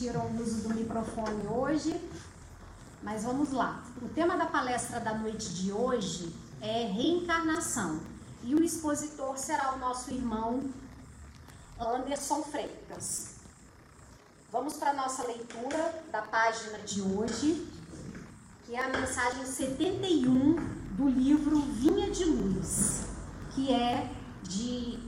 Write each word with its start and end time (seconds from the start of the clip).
permitiram 0.00 0.26
o 0.26 0.42
uso 0.42 0.62
do 0.62 0.74
microfone 0.74 1.46
hoje, 1.46 2.00
mas 3.02 3.24
vamos 3.24 3.52
lá. 3.52 3.82
O 4.00 4.08
tema 4.08 4.36
da 4.36 4.46
palestra 4.46 4.98
da 4.98 5.14
noite 5.14 5.50
de 5.54 5.70
hoje 5.70 6.34
é 6.60 6.86
reencarnação 6.86 8.00
e 8.42 8.54
o 8.54 8.62
expositor 8.62 9.36
será 9.36 9.74
o 9.74 9.78
nosso 9.78 10.10
irmão 10.10 10.70
Anderson 11.78 12.42
Freitas. 12.42 13.34
Vamos 14.50 14.74
para 14.74 14.90
a 14.90 14.94
nossa 14.94 15.26
leitura 15.26 16.02
da 16.10 16.22
página 16.22 16.78
de 16.78 17.02
hoje, 17.02 17.68
que 18.64 18.74
é 18.74 18.82
a 18.82 18.88
mensagem 18.88 19.44
71 19.44 20.56
do 20.96 21.08
livro 21.08 21.60
Vinha 21.60 22.10
de 22.10 22.24
Luz, 22.24 23.02
que 23.54 23.72
é 23.72 24.10
de 24.42 24.98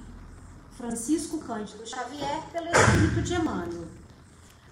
Francisco 0.77 1.39
Cândido 1.39 1.87
Xavier 1.87 2.43
pelo 2.53 2.69
Espírito 2.69 3.23
de 3.23 3.35
Emmanuel. 3.35 3.92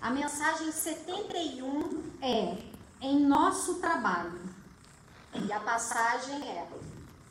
A 0.00 0.08
mensagem 0.08 0.72
71 0.72 2.02
é 2.22 2.56
em 3.02 3.20
nosso 3.20 3.74
trabalho. 3.74 4.40
E 5.34 5.52
a 5.52 5.60
passagem 5.60 6.42
é: 6.48 6.66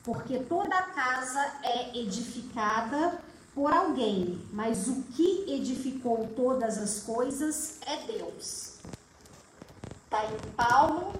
porque 0.03 0.37
toda 0.39 0.81
casa 0.83 1.51
é 1.63 1.97
edificada 1.97 3.19
por 3.55 3.73
alguém, 3.73 4.39
mas 4.53 4.87
o 4.87 5.01
que 5.15 5.51
edificou 5.51 6.27
todas 6.35 6.77
as 6.77 7.01
coisas 7.01 7.79
é 7.87 8.05
Deus. 8.05 8.75
Está 10.05 10.25
em 10.25 10.51
Paulo 10.55 11.13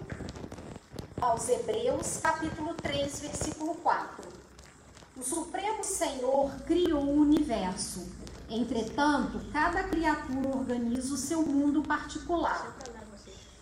aos 1.20 1.50
Hebreus, 1.50 2.18
capítulo 2.18 2.76
3, 2.76 3.20
versículo 3.22 3.74
4. 3.76 4.24
O 5.18 5.24
Supremo 5.24 5.84
Senhor 5.84 6.52
criou 6.68 7.04
o 7.04 7.22
universo. 7.22 8.08
Entretanto, 8.50 9.40
cada 9.54 9.84
criatura 9.84 10.50
organiza 10.50 11.14
o 11.14 11.18
seu 11.18 11.44
mundo 11.44 11.84
particular. 11.84 12.76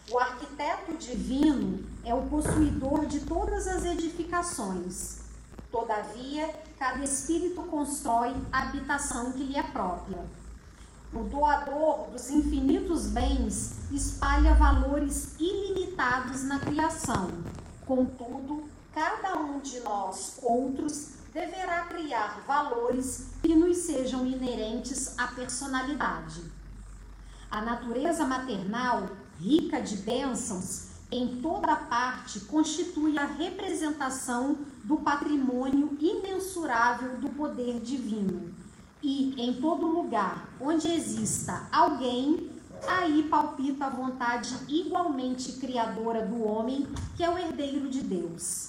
O 0.10 0.18
arquiteto 0.18 0.96
divino 0.96 1.84
é 2.06 2.14
o 2.14 2.22
possuidor 2.28 3.06
de 3.06 3.20
todas 3.20 3.68
as 3.68 3.84
edificações. 3.84 5.18
Todavia, 5.70 6.50
cada 6.80 7.04
espírito 7.04 7.62
constrói 7.64 8.34
a 8.50 8.62
habitação 8.62 9.34
que 9.34 9.44
lhe 9.44 9.58
é 9.58 9.64
própria. 9.64 10.24
O 11.14 11.24
doador 11.24 12.10
dos 12.10 12.30
infinitos 12.30 13.08
bens 13.08 13.74
espalha 13.92 14.54
valores 14.54 15.36
ilimitados 15.38 16.44
na 16.44 16.60
criação. 16.60 17.30
Contudo, 17.86 18.64
cada 18.94 19.38
um 19.38 19.60
de 19.60 19.82
nós 19.82 20.38
outros 20.42 21.17
deverá 21.38 21.86
criar 21.86 22.42
valores 22.48 23.28
que 23.44 23.54
nos 23.54 23.78
sejam 23.78 24.26
inerentes 24.26 25.14
à 25.20 25.28
personalidade. 25.28 26.42
A 27.52 27.62
natureza 27.62 28.26
maternal 28.26 29.08
rica 29.40 29.80
de 29.80 29.98
bênçãos, 29.98 30.88
em 31.12 31.40
toda 31.40 31.76
parte 31.76 32.40
constitui 32.42 33.20
a 33.20 33.26
representação 33.26 34.58
do 34.84 34.98
patrimônio 34.98 35.96
imensurável 36.02 37.18
do 37.20 37.30
poder 37.30 37.82
divino. 37.82 38.52
E 39.04 39.40
em 39.40 39.62
todo 39.62 39.86
lugar 39.86 40.50
onde 40.60 40.88
exista 40.88 41.68
alguém, 41.72 42.50
aí 42.88 43.28
palpita 43.30 43.86
a 43.86 43.90
vontade 43.90 44.58
igualmente 44.68 45.54
criadora 45.54 46.26
do 46.26 46.44
homem, 46.44 46.88
que 47.16 47.24
é 47.24 47.30
o 47.30 47.38
herdeiro 47.38 47.90
de 47.90 48.02
Deus. 48.02 48.67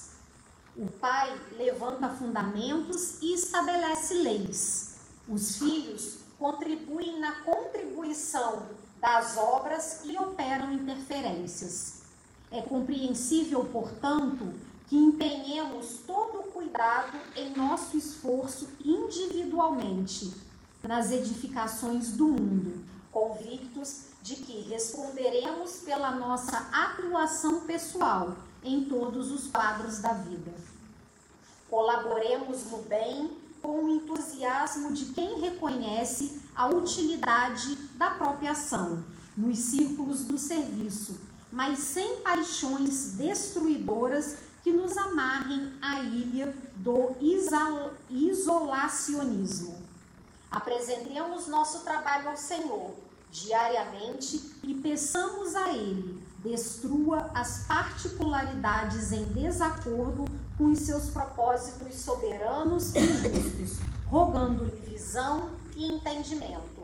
O 0.79 0.87
pai 0.91 1.37
levanta 1.57 2.07
fundamentos 2.07 3.21
e 3.21 3.33
estabelece 3.33 4.13
leis. 4.13 4.95
Os 5.27 5.57
filhos 5.57 6.19
contribuem 6.37 7.19
na 7.19 7.41
contribuição 7.41 8.65
das 9.01 9.35
obras 9.35 10.05
e 10.05 10.17
operam 10.17 10.71
interferências. 10.71 12.03
É 12.49 12.61
compreensível, 12.61 13.65
portanto, 13.65 14.53
que 14.87 14.95
empenhemos 14.95 15.99
todo 16.07 16.39
o 16.39 16.43
cuidado 16.43 17.19
em 17.35 17.53
nosso 17.53 17.97
esforço 17.97 18.69
individualmente 18.81 20.33
nas 20.81 21.11
edificações 21.11 22.13
do 22.13 22.29
mundo, 22.29 22.85
convictos 23.11 24.03
de 24.21 24.37
que 24.37 24.61
responderemos 24.61 25.81
pela 25.81 26.11
nossa 26.11 26.57
atuação 26.71 27.65
pessoal 27.65 28.37
em 28.63 28.85
todos 28.85 29.31
os 29.31 29.47
quadros 29.47 29.99
da 29.99 30.13
vida. 30.13 30.53
Colaboremos 31.69 32.65
no 32.71 32.79
bem 32.83 33.31
com 33.61 33.85
o 33.85 33.89
entusiasmo 33.89 34.93
de 34.93 35.05
quem 35.07 35.39
reconhece 35.39 36.41
a 36.55 36.67
utilidade 36.67 37.75
da 37.95 38.11
própria 38.11 38.51
ação 38.51 39.03
nos 39.35 39.57
círculos 39.59 40.23
do 40.25 40.37
serviço, 40.37 41.19
mas 41.51 41.79
sem 41.79 42.17
paixões 42.17 43.13
destruidoras 43.13 44.37
que 44.63 44.71
nos 44.71 44.95
amarrem 44.97 45.73
à 45.81 45.99
ilha 46.01 46.55
do 46.75 47.15
isolacionismo. 48.09 49.77
Apresentemos 50.51 51.47
nosso 51.47 51.79
trabalho 51.83 52.29
ao 52.29 52.37
Senhor 52.37 52.95
diariamente 53.31 54.55
e 54.63 54.73
peçamos 54.73 55.55
a 55.55 55.69
Ele 55.71 56.18
destrua 56.43 57.29
as 57.33 57.65
particularidades 57.67 59.11
em 59.11 59.25
desacordo 59.25 60.25
com 60.57 60.65
os 60.65 60.79
seus 60.79 61.09
propósitos 61.09 61.95
soberanos 61.95 62.95
e 62.95 63.01
justos, 63.01 63.79
rogando-lhe 64.07 64.71
visão 64.89 65.49
e 65.75 65.87
entendimento. 65.87 66.79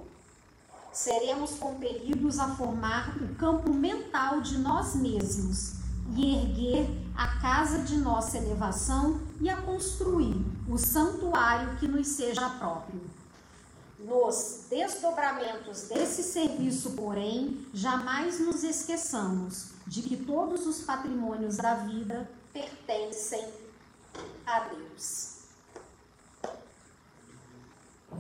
Seremos 0.92 1.52
compelidos 1.56 2.40
a 2.40 2.56
formar 2.56 3.18
o 3.18 3.36
campo 3.36 3.74
mental 3.74 4.42
de 4.42 4.58
nós 4.58 4.96
mesmos 4.96 5.74
e 6.16 6.36
erguer 6.36 6.90
a 7.16 7.40
casa 7.40 7.80
de 7.80 7.98
nossa 7.98 8.38
elevação 8.38 9.20
e 9.42 9.50
a 9.50 9.58
construir 9.58 10.36
o 10.70 10.78
santuário 10.78 11.76
que 11.78 11.88
nos 11.88 12.08
seja 12.08 12.50
próprio. 12.50 13.02
Nos 14.06 14.66
desdobramentos 14.70 15.88
desse 15.88 16.22
serviço, 16.22 16.92
porém, 16.92 17.66
jamais 17.74 18.40
nos 18.40 18.64
esqueçamos 18.64 19.72
de 19.88 20.04
que 20.04 20.16
todos 20.16 20.68
os 20.68 20.84
patrimônios 20.84 21.58
da 21.58 21.74
vida 21.74 22.30
pertencem 22.54 23.52
a 24.46 24.60
Deus. 24.60 25.40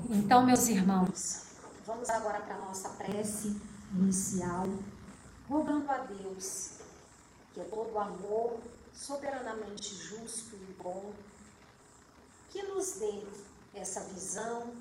Então, 0.09 0.43
meus 0.43 0.67
irmãos, 0.67 1.43
vamos 1.85 2.09
agora 2.09 2.39
para 2.39 2.55
a 2.55 2.65
nossa 2.65 2.89
prece 2.89 3.55
inicial, 3.93 4.65
rogando 5.47 5.91
a 5.91 5.97
Deus, 5.97 6.79
que 7.53 7.59
é 7.59 7.63
todo 7.63 7.99
amor, 7.99 8.59
soberanamente 8.91 9.93
justo 9.93 10.55
e 10.55 10.81
bom, 10.81 11.13
que 12.49 12.63
nos 12.63 12.93
dê 12.93 13.21
essa 13.75 13.99
visão, 14.01 14.73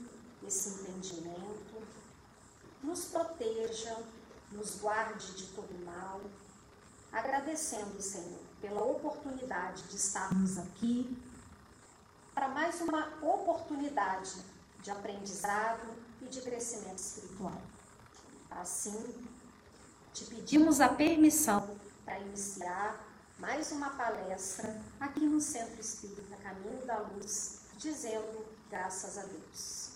esse 0.47 0.69
entendimento, 0.69 1.83
nos 2.83 3.07
proteja, 3.07 3.97
nos 4.53 4.77
guarde 4.77 5.33
de 5.35 5.47
todo 5.49 5.75
mal, 5.85 6.21
agradecendo, 7.13 8.01
Senhor, 8.01 8.41
pela 8.61 8.83
oportunidade 8.83 9.83
de 9.85 9.97
estarmos 9.97 10.59
aqui, 10.59 11.17
para 12.35 12.49
mais 12.49 12.81
uma 12.81 13.09
oportunidade 13.23 14.43
de 14.83 14.91
aprendizado 14.91 15.95
e 16.21 16.27
de 16.27 16.41
crescimento 16.43 16.99
espiritual. 16.99 17.61
Assim, 18.51 19.27
te 20.13 20.25
pedimos 20.27 20.81
a 20.81 20.89
permissão 20.89 21.77
para 22.05 22.21
iniciar 22.21 23.05
mais 23.39 23.73
uma 23.73 23.91
palestra 23.91 24.81
aqui 25.01 25.21
no 25.21 25.41
Centro 25.41 25.81
Espírita 25.81 26.37
Caminho 26.37 26.85
da 26.87 26.99
Luz, 26.99 27.61
dizendo 27.77 28.45
graças 28.71 29.19
a 29.19 29.23
Deus. 29.23 29.94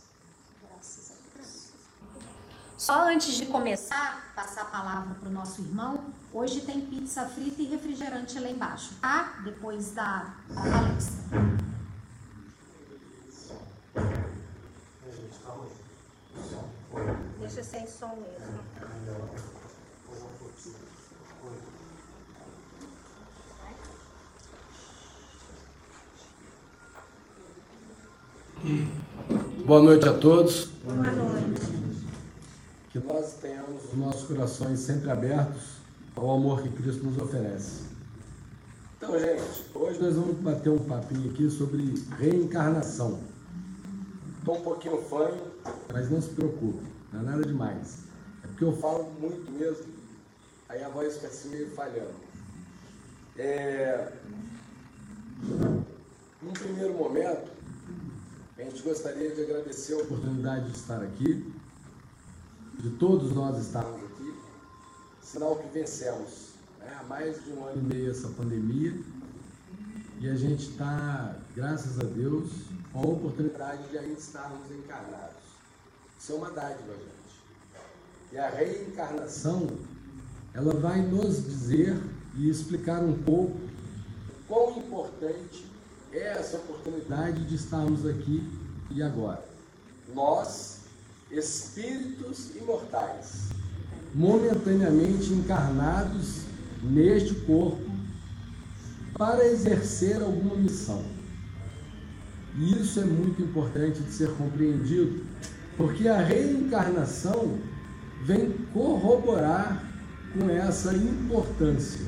Só 2.79 3.09
antes 3.09 3.35
de 3.35 3.47
começar, 3.47 4.33
passar 4.37 4.63
a 4.63 4.67
palavra 4.67 5.17
para 5.19 5.29
o 5.29 5.33
nosso 5.33 5.61
irmão, 5.63 5.99
hoje 6.33 6.61
tem 6.61 6.81
pizza 6.81 7.27
frita 7.27 7.61
e 7.61 7.65
refrigerante 7.65 8.39
lá 8.39 8.49
embaixo, 8.49 8.95
tá? 9.01 9.41
Depois 9.45 9.91
da, 9.91 10.33
da 10.49 10.63
palestra. 10.63 11.25
Deixa 17.41 17.65
sem 17.65 17.85
som 17.89 18.17
mesmo. 18.17 18.59
Boa 29.67 29.83
noite 29.83 30.09
a 30.09 30.13
todos. 30.13 30.67
Boa 30.85 30.95
noite. 30.95 31.78
Que 33.01 33.13
nós 33.13 33.35
tenhamos 33.35 33.85
os 33.85 33.95
nossos 33.95 34.27
corações 34.27 34.81
sempre 34.81 35.11
abertos 35.11 35.79
ao 36.17 36.31
amor 36.31 36.63
que 36.63 36.69
Cristo 36.71 37.05
nos 37.05 37.19
oferece. 37.19 37.83
Então, 38.97 39.19
gente, 39.19 39.65
hoje 39.75 40.01
nós 40.01 40.17
vamos 40.17 40.37
bater 40.39 40.71
um 40.71 40.79
papinho 40.79 41.31
aqui 41.31 41.49
sobre 41.49 41.95
reencarnação. 42.19 43.21
Estou 44.39 44.59
um 44.59 44.63
pouquinho 44.63 45.01
fanho, 45.03 45.41
mas 45.93 46.11
não 46.11 46.21
se 46.21 46.31
preocupe, 46.31 46.85
não 47.13 47.21
é 47.21 47.23
nada 47.23 47.43
demais. 47.45 47.99
É 48.43 48.49
porque 48.49 48.65
eu 48.65 48.77
falo 48.77 49.09
muito 49.21 49.51
mesmo, 49.53 49.87
aí 50.69 50.83
a 50.83 50.89
voz 50.89 51.15
fica 51.15 51.29
assim 51.29 51.51
meio 51.51 51.71
falhando. 51.71 52.15
É... 53.37 54.13
Num 56.43 56.53
primeiro 56.53 56.95
momento, 56.95 57.51
a 58.59 58.63
gente 58.63 58.83
gostaria 58.83 59.31
de 59.31 59.43
agradecer 59.43 59.95
a 59.95 59.99
oportunidade 59.99 60.73
de 60.73 60.77
estar 60.77 61.01
aqui, 61.01 61.53
de 62.79 62.91
todos 62.91 63.33
nós 63.33 63.59
estarmos 63.59 64.03
aqui, 64.05 64.35
sinal 65.23 65.57
que 65.57 65.69
vencemos 65.69 66.53
né? 66.79 66.97
há 67.01 67.05
mais 67.05 67.45
de 67.45 67.51
um 67.53 67.65
ano 67.65 67.81
e 67.81 67.95
meio 67.95 68.11
essa 68.11 68.29
pandemia 68.29 68.95
e 70.21 70.29
a 70.29 70.35
gente 70.35 70.71
está, 70.71 71.37
graças 71.55 72.01
a 72.01 72.03
Deus, 72.03 72.51
com 72.93 72.99
a 72.99 73.07
oportunidade 73.07 73.89
de 73.89 73.99
ainda 73.99 74.19
estarmos 74.19 74.69
encarnados. 74.73 75.37
Isso 76.19 76.33
é 76.33 76.35
uma 76.35 76.51
dádiva, 76.51 76.93
gente. 76.93 77.19
E 78.33 78.39
a 78.39 78.51
reencarnação, 78.51 79.69
ela 80.53 80.75
vai 80.75 81.01
nos 81.03 81.45
dizer 81.45 81.97
e 82.37 82.51
explicar 82.51 83.01
um 83.01 83.17
pouco 83.23 83.61
quão 84.49 84.79
importante 84.79 85.71
é 86.13 86.33
essa 86.33 86.57
oportunidade 86.57 87.45
de 87.45 87.55
estarmos 87.55 88.05
aqui 88.05 88.43
e 88.91 89.01
agora. 89.01 89.45
Nós, 90.13 90.78
espíritos 91.31 92.55
imortais, 92.57 93.49
momentaneamente 94.15 95.33
encarnados 95.33 96.43
neste 96.83 97.35
corpo 97.35 97.91
para 99.17 99.47
exercer 99.47 100.23
alguma 100.23 100.57
missão. 100.57 101.05
E 102.57 102.81
isso 102.81 103.01
é 103.01 103.05
muito 103.05 103.43
importante 103.43 104.01
de 104.01 104.11
ser 104.11 104.31
compreendido, 104.33 105.25
porque 105.77 106.09
a 106.09 106.21
reencarnação 106.21 107.59
vem 108.25 108.53
corroborar 108.73 109.85
com 110.33 110.49
essa 110.51 110.95
importância. 110.95 112.07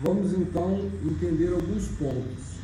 Vamos 0.00 0.32
então 0.32 0.90
entender 1.04 1.52
alguns 1.52 1.88
pontos. 1.88 2.55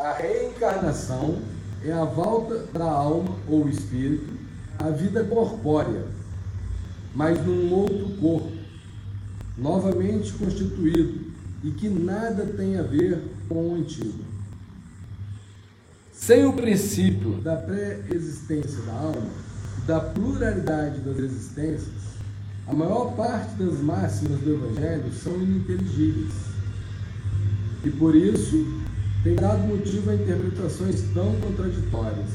A 0.00 0.14
reencarnação 0.14 1.42
é 1.84 1.92
a 1.92 2.06
volta 2.06 2.64
da 2.72 2.90
alma 2.90 3.36
ou 3.46 3.68
espírito 3.68 4.32
à 4.78 4.88
vida 4.88 5.22
corpórea, 5.24 6.06
mas 7.14 7.44
num 7.44 7.70
outro 7.70 8.08
corpo, 8.18 8.50
novamente 9.58 10.32
constituído 10.32 11.30
e 11.62 11.70
que 11.72 11.90
nada 11.90 12.46
tem 12.46 12.78
a 12.78 12.82
ver 12.82 13.22
com 13.46 13.72
o 13.72 13.74
antigo. 13.74 14.24
Sem 16.14 16.46
o 16.46 16.54
princípio 16.54 17.32
da 17.42 17.56
pré-existência 17.56 18.80
da 18.86 18.94
alma, 18.94 19.28
da 19.86 20.00
pluralidade 20.00 21.00
das 21.00 21.18
existências, 21.18 21.92
a 22.66 22.72
maior 22.72 23.14
parte 23.14 23.54
das 23.56 23.78
máximas 23.80 24.40
do 24.40 24.54
Evangelho 24.54 25.12
são 25.12 25.34
ininteligíveis. 25.34 26.32
E 27.84 27.90
por 27.90 28.14
isso 28.14 28.79
tem 29.22 29.34
dado 29.34 29.66
motivo 29.66 30.10
a 30.10 30.14
interpretações 30.14 31.02
tão 31.12 31.34
contraditórias. 31.40 32.28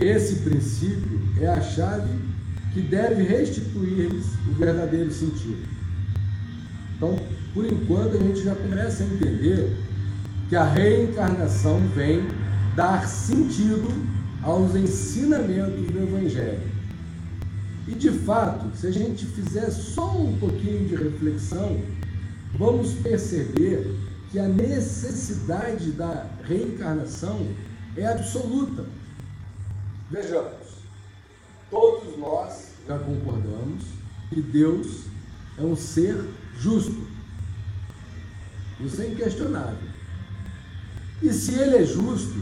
Esse 0.00 0.36
princípio 0.36 1.20
é 1.40 1.48
a 1.48 1.60
chave 1.60 2.10
que 2.72 2.80
deve 2.80 3.22
restituir-lhes 3.22 4.26
o 4.48 4.54
verdadeiro 4.54 5.12
sentido. 5.12 5.68
Então, 6.96 7.18
por 7.52 7.64
enquanto, 7.64 8.16
a 8.16 8.18
gente 8.18 8.42
já 8.42 8.54
começa 8.54 9.02
a 9.02 9.06
entender 9.06 9.76
que 10.48 10.56
a 10.56 10.64
reencarnação 10.64 11.80
vem 11.94 12.22
dar 12.76 13.08
sentido 13.08 13.88
aos 14.42 14.74
ensinamentos 14.74 15.86
do 15.90 16.02
Evangelho. 16.02 16.74
E 17.86 17.92
de 17.92 18.10
fato, 18.10 18.76
se 18.76 18.86
a 18.86 18.90
gente 18.90 19.26
fizer 19.26 19.70
só 19.70 20.16
um 20.16 20.36
pouquinho 20.38 20.88
de 20.88 20.96
reflexão, 20.96 21.80
vamos 22.58 22.94
perceber 22.94 23.94
que 24.34 24.40
a 24.40 24.48
necessidade 24.48 25.92
da 25.92 26.26
reencarnação 26.42 27.46
é 27.96 28.04
absoluta. 28.04 28.84
Vejamos, 30.10 30.82
todos 31.70 32.18
nós 32.18 32.70
já 32.84 32.98
concordamos 32.98 33.84
que 34.30 34.42
Deus 34.42 35.04
é 35.56 35.62
um 35.62 35.76
ser 35.76 36.28
justo. 36.58 37.06
Isso 38.80 39.02
é 39.02 39.06
inquestionável. 39.06 39.88
E 41.22 41.32
se 41.32 41.54
ele 41.54 41.76
é 41.76 41.84
justo, 41.84 42.34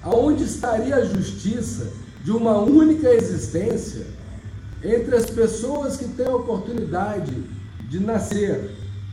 aonde 0.00 0.44
estaria 0.44 0.96
a 0.96 1.04
justiça 1.04 1.92
de 2.24 2.30
uma 2.30 2.56
única 2.56 3.10
existência 3.10 4.06
entre 4.82 5.14
as 5.14 5.28
pessoas 5.28 5.98
que 5.98 6.08
têm 6.08 6.26
a 6.26 6.36
oportunidade 6.36 7.34
de 7.90 8.00
nascer 8.00 8.70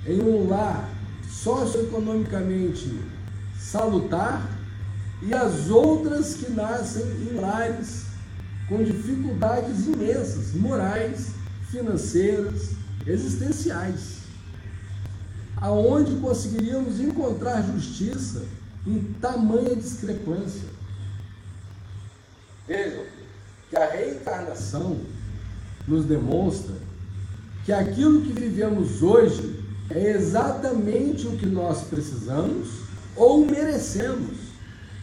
em 0.07 0.21
um 0.21 0.47
lar 0.47 0.90
socioeconomicamente 1.43 2.99
salutar 3.59 4.47
e 5.21 5.33
as 5.33 5.69
outras 5.69 6.35
que 6.35 6.51
nascem 6.51 7.03
em 7.03 7.39
lares 7.39 8.05
com 8.67 8.83
dificuldades 8.83 9.87
imensas, 9.87 10.53
morais, 10.53 11.31
financeiras, 11.69 12.71
existenciais. 13.05 14.21
Aonde 15.57 16.15
conseguiríamos 16.15 16.99
encontrar 16.99 17.61
justiça 17.63 18.45
em 18.85 18.99
tamanha 19.19 19.75
discrepância? 19.75 20.69
Vejam 22.67 23.03
que 23.69 23.75
a 23.75 23.89
reencarnação 23.89 24.99
nos 25.87 26.05
demonstra 26.05 26.75
que 27.65 27.71
aquilo 27.71 28.21
que 28.21 28.31
vivemos 28.31 29.03
hoje 29.03 29.60
é 29.95 30.11
exatamente 30.11 31.27
o 31.27 31.37
que 31.37 31.45
nós 31.45 31.83
precisamos 31.83 32.81
ou 33.15 33.45
merecemos 33.45 34.37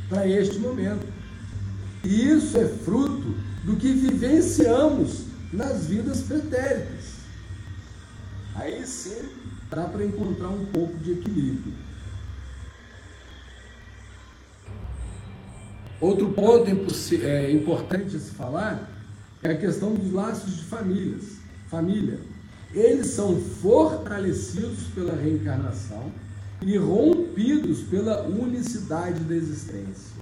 para 0.08 0.26
este 0.26 0.58
momento. 0.58 1.06
E 2.04 2.30
isso 2.30 2.56
é 2.56 2.66
fruto 2.66 3.34
do 3.64 3.76
que 3.76 3.92
vivenciamos 3.92 5.24
nas 5.52 5.86
vidas 5.86 6.22
pretéritas. 6.22 7.18
Aí 8.54 8.86
sim 8.86 9.28
dá 9.70 9.84
para 9.84 10.04
encontrar 10.04 10.48
um 10.48 10.64
pouco 10.66 10.96
de 10.98 11.12
equilíbrio. 11.12 11.74
Outro 16.00 16.30
ponto 16.30 16.70
é 17.22 17.50
importante 17.50 18.16
a 18.16 18.20
se 18.20 18.30
falar 18.30 18.88
é 19.42 19.50
a 19.50 19.56
questão 19.56 19.94
dos 19.94 20.12
laços 20.12 20.56
de 20.56 20.64
famílias, 20.64 21.36
família. 21.68 22.20
Eles 22.72 23.08
são 23.08 23.40
fortalecidos 23.40 24.84
pela 24.94 25.14
reencarnação 25.14 26.12
e 26.62 26.76
rompidos 26.76 27.80
pela 27.82 28.26
unicidade 28.26 29.20
da 29.20 29.34
existência. 29.34 30.18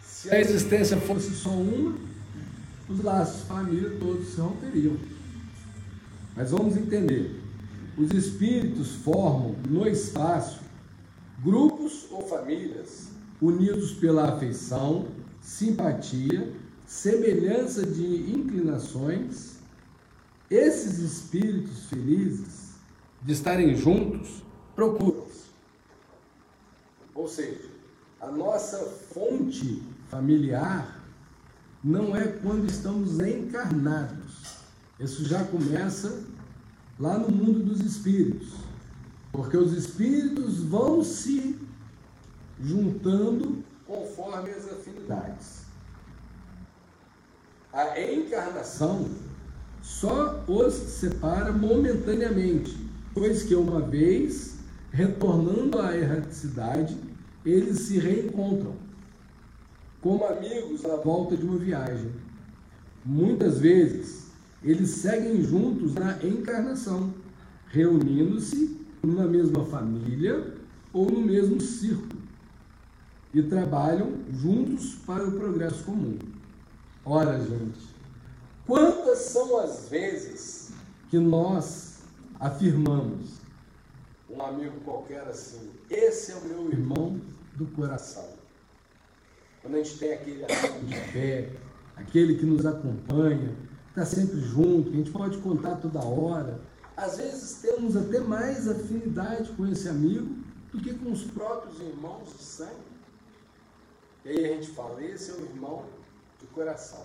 Se 0.00 0.30
a 0.30 0.40
existência 0.40 0.96
fosse 0.98 1.30
só 1.34 1.50
uma, 1.50 1.96
os 2.88 3.02
laços 3.02 3.42
de 3.42 3.46
família 3.48 3.90
todos 3.98 4.28
se 4.28 4.40
romperiam. 4.40 4.96
Mas 6.36 6.50
vamos 6.50 6.76
entender: 6.76 7.40
os 7.96 8.10
espíritos 8.12 8.92
formam 8.96 9.56
no 9.68 9.86
espaço 9.86 10.60
grupos 11.42 12.06
ou 12.10 12.26
famílias 12.26 13.08
unidos 13.40 13.92
pela 13.92 14.30
afeição, 14.30 15.06
simpatia, 15.40 16.52
semelhança 16.86 17.84
de 17.84 18.30
inclinações. 18.30 19.55
Esses 20.50 20.98
espíritos 20.98 21.86
felizes 21.86 22.74
de 23.22 23.32
estarem 23.32 23.74
juntos 23.74 24.42
procuram-se. 24.74 25.46
Ou 27.14 27.26
seja, 27.26 27.68
a 28.20 28.28
nossa 28.28 28.78
fonte 29.12 29.82
familiar 30.08 31.00
não 31.82 32.14
é 32.14 32.28
quando 32.28 32.66
estamos 32.66 33.18
encarnados. 33.18 34.56
Isso 35.00 35.24
já 35.24 35.44
começa 35.44 36.24
lá 36.98 37.18
no 37.18 37.28
mundo 37.28 37.64
dos 37.64 37.80
espíritos. 37.80 38.54
Porque 39.32 39.56
os 39.56 39.72
espíritos 39.72 40.62
vão 40.62 41.02
se 41.02 41.58
juntando 42.60 43.64
conforme 43.86 44.50
as 44.50 44.70
afinidades. 44.70 45.66
A 47.72 48.00
encarnação 48.00 49.10
só 49.86 50.44
os 50.48 50.74
separa 50.74 51.52
momentaneamente, 51.52 52.76
pois 53.14 53.44
que 53.44 53.54
uma 53.54 53.80
vez 53.80 54.56
retornando 54.90 55.78
à 55.78 55.96
erraticidade, 55.96 56.96
eles 57.44 57.78
se 57.80 57.98
reencontram 57.98 58.74
como 60.00 60.26
amigos 60.26 60.84
à 60.84 60.96
volta 60.96 61.36
de 61.36 61.44
uma 61.44 61.56
viagem. 61.56 62.10
Muitas 63.04 63.60
vezes, 63.60 64.26
eles 64.62 64.90
seguem 64.90 65.40
juntos 65.42 65.94
na 65.94 66.18
encarnação, 66.22 67.14
reunindo-se 67.68 68.76
numa 69.04 69.26
mesma 69.26 69.64
família 69.66 70.52
ou 70.92 71.08
no 71.08 71.20
mesmo 71.20 71.60
círculo 71.60 72.20
e 73.32 73.40
trabalham 73.40 74.14
juntos 74.32 74.96
para 75.06 75.28
o 75.28 75.32
progresso 75.32 75.84
comum. 75.84 76.18
Ora, 77.04 77.38
gente, 77.38 77.95
quantas 78.66 79.18
são 79.18 79.58
as 79.58 79.88
vezes 79.88 80.72
que 81.08 81.18
nós 81.18 82.00
afirmamos, 82.38 83.36
um 84.28 84.42
amigo 84.42 84.80
qualquer 84.80 85.22
assim, 85.22 85.70
esse 85.88 86.32
é 86.32 86.34
o 86.34 86.44
meu 86.44 86.70
irmão 86.70 87.20
do 87.54 87.66
coração. 87.68 88.28
Quando 89.62 89.76
a 89.76 89.78
gente 89.78 89.98
tem 89.98 90.12
aquele 90.12 90.44
amigo 90.44 90.86
de 90.86 90.94
fé, 91.12 91.52
aquele 91.96 92.36
que 92.36 92.44
nos 92.44 92.66
acompanha, 92.66 93.56
está 93.88 94.04
sempre 94.04 94.40
junto, 94.40 94.90
a 94.90 94.92
gente 94.92 95.10
pode 95.10 95.38
contar 95.38 95.76
toda 95.76 96.04
hora. 96.04 96.60
Às 96.96 97.16
vezes 97.16 97.60
temos 97.62 97.96
até 97.96 98.20
mais 98.20 98.68
afinidade 98.68 99.50
com 99.52 99.66
esse 99.66 99.88
amigo 99.88 100.36
do 100.72 100.80
que 100.80 100.92
com 100.94 101.12
os 101.12 101.24
próprios 101.24 101.80
irmãos 101.80 102.36
de 102.36 102.42
sangue. 102.42 102.96
E 104.24 104.28
aí 104.28 104.44
a 104.44 104.54
gente 104.54 104.68
fala, 104.70 105.02
esse 105.02 105.30
é 105.30 105.34
o 105.34 105.40
irmão 105.42 105.84
do 106.40 106.46
coração. 106.48 107.04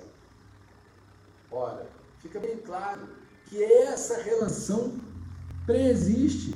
Ora, 1.51 1.85
fica 2.19 2.39
bem 2.39 2.57
claro 2.57 3.01
que 3.45 3.61
essa 3.61 4.21
relação 4.21 4.99
preexiste. 5.65 6.53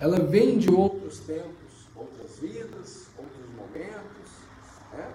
Ela 0.00 0.20
vem 0.20 0.58
de 0.58 0.70
outros 0.70 1.18
tempos, 1.20 1.88
outras 1.94 2.38
vidas, 2.38 3.08
outros 3.18 3.50
momentos. 3.56 4.30
Né? 4.92 5.12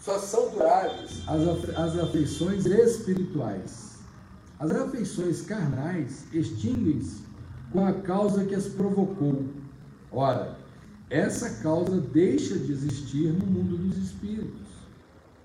Só 0.00 0.18
são 0.18 0.50
duráveis 0.50 1.22
as, 1.28 1.76
as 1.76 1.98
afeições 1.98 2.66
espirituais. 2.66 3.92
As 4.58 4.70
afeições 4.70 5.42
carnais 5.42 6.24
extinguem-se 6.32 7.22
com 7.72 7.84
a 7.86 7.92
causa 7.92 8.44
que 8.44 8.54
as 8.54 8.66
provocou 8.66 9.44
Ora, 10.14 10.51
essa 11.12 11.62
causa 11.62 12.00
deixa 12.00 12.58
de 12.58 12.72
existir 12.72 13.30
no 13.34 13.44
mundo 13.44 13.76
dos 13.76 13.98
espíritos, 13.98 14.66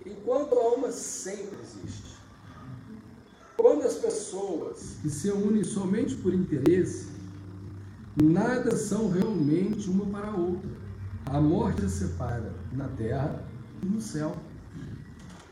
enquanto 0.06 0.58
a 0.58 0.64
alma 0.64 0.92
sempre 0.94 1.58
existe. 1.62 2.16
Quando 3.58 3.82
as 3.82 3.96
pessoas 3.96 4.96
que 5.02 5.10
se 5.10 5.30
unem 5.30 5.66
somente 5.66 6.16
por 6.16 6.34
interesse, 6.34 7.10
nada 8.16 8.78
são 8.78 9.10
realmente 9.12 9.90
uma 9.90 10.06
para 10.06 10.30
a 10.30 10.38
outra. 10.38 10.70
A 11.26 11.42
morte 11.42 11.84
as 11.84 11.92
separa 11.92 12.56
na 12.72 12.88
terra 12.88 13.46
e 13.84 13.86
no 13.88 14.00
céu. 14.00 14.38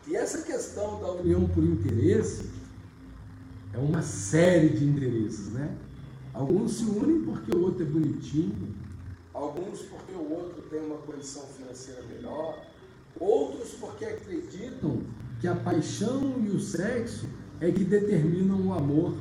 E 0.08 0.16
essa 0.16 0.44
questão 0.44 1.02
da 1.02 1.12
união 1.12 1.46
por 1.50 1.62
interesse 1.62 2.50
é 3.74 3.78
uma 3.78 4.02
série 4.02 4.70
de 4.70 4.86
interesses, 4.86 5.52
né? 5.52 5.76
Alguns 6.34 6.78
se 6.78 6.86
unem 6.86 7.22
porque 7.24 7.54
o 7.54 7.64
outro 7.64 7.84
é 7.84 7.86
bonitinho, 7.86 8.85
alguns 9.36 9.82
porque 9.82 10.14
o 10.14 10.32
outro 10.32 10.62
tem 10.70 10.80
uma 10.80 10.98
condição 11.00 11.44
financeira 11.58 12.02
melhor, 12.04 12.58
outros 13.20 13.72
porque 13.74 14.06
acreditam 14.06 15.02
que 15.42 15.48
a 15.48 15.56
paixão 15.56 16.36
e 16.40 16.50
o 16.50 16.60
sexo 16.60 17.28
é 17.60 17.70
que 17.70 17.84
determinam 17.84 18.68
o 18.68 18.74
amor. 18.74 19.14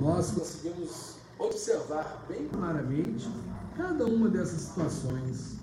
Nós 0.00 0.30
conseguimos 0.30 1.16
observar 1.38 2.24
bem 2.28 2.46
claramente 2.48 3.28
cada 3.76 4.06
uma 4.06 4.28
dessas 4.28 4.60
situações. 4.60 5.56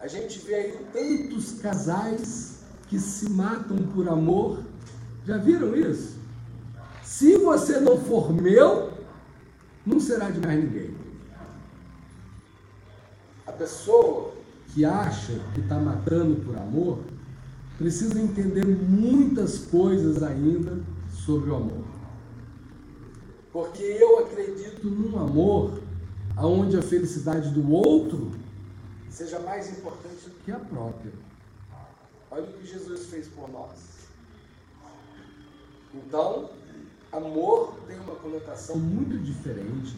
A 0.00 0.08
gente 0.08 0.40
vê 0.40 0.54
aí 0.54 0.86
tantos 0.92 1.60
casais 1.60 2.64
que 2.88 2.98
se 2.98 3.30
matam 3.30 3.78
por 3.94 4.08
amor. 4.08 4.62
Já 5.24 5.38
viram 5.38 5.74
isso? 5.74 6.18
Se 7.02 7.36
você 7.38 7.78
não 7.80 7.98
for 7.98 8.32
meu, 8.32 8.92
não 9.86 10.00
será 10.00 10.30
de 10.30 10.40
mais 10.40 10.62
ninguém 10.62 11.03
pessoa 13.56 14.32
que 14.72 14.84
acha 14.84 15.40
que 15.54 15.60
está 15.60 15.78
matando 15.78 16.36
por 16.42 16.56
amor 16.56 16.98
precisa 17.78 18.20
entender 18.20 18.64
muitas 18.66 19.58
coisas 19.58 20.22
ainda 20.22 20.80
sobre 21.10 21.50
o 21.50 21.56
amor. 21.56 21.84
Porque 23.52 23.82
eu 23.82 24.18
acredito 24.20 24.88
num 24.88 25.18
amor 25.18 25.80
onde 26.36 26.76
a 26.76 26.82
felicidade 26.82 27.50
do 27.50 27.72
outro 27.72 28.32
seja 29.08 29.38
mais 29.40 29.70
importante 29.70 30.28
do 30.28 30.34
que 30.44 30.50
a 30.50 30.58
própria. 30.58 31.12
Olha 32.30 32.42
o 32.42 32.52
que 32.54 32.66
Jesus 32.66 33.06
fez 33.06 33.28
por 33.28 33.48
nós. 33.48 34.08
Então, 35.94 36.50
amor 37.12 37.78
tem 37.86 37.98
uma 38.00 38.16
conotação 38.16 38.76
muito 38.76 39.16
diferente 39.18 39.96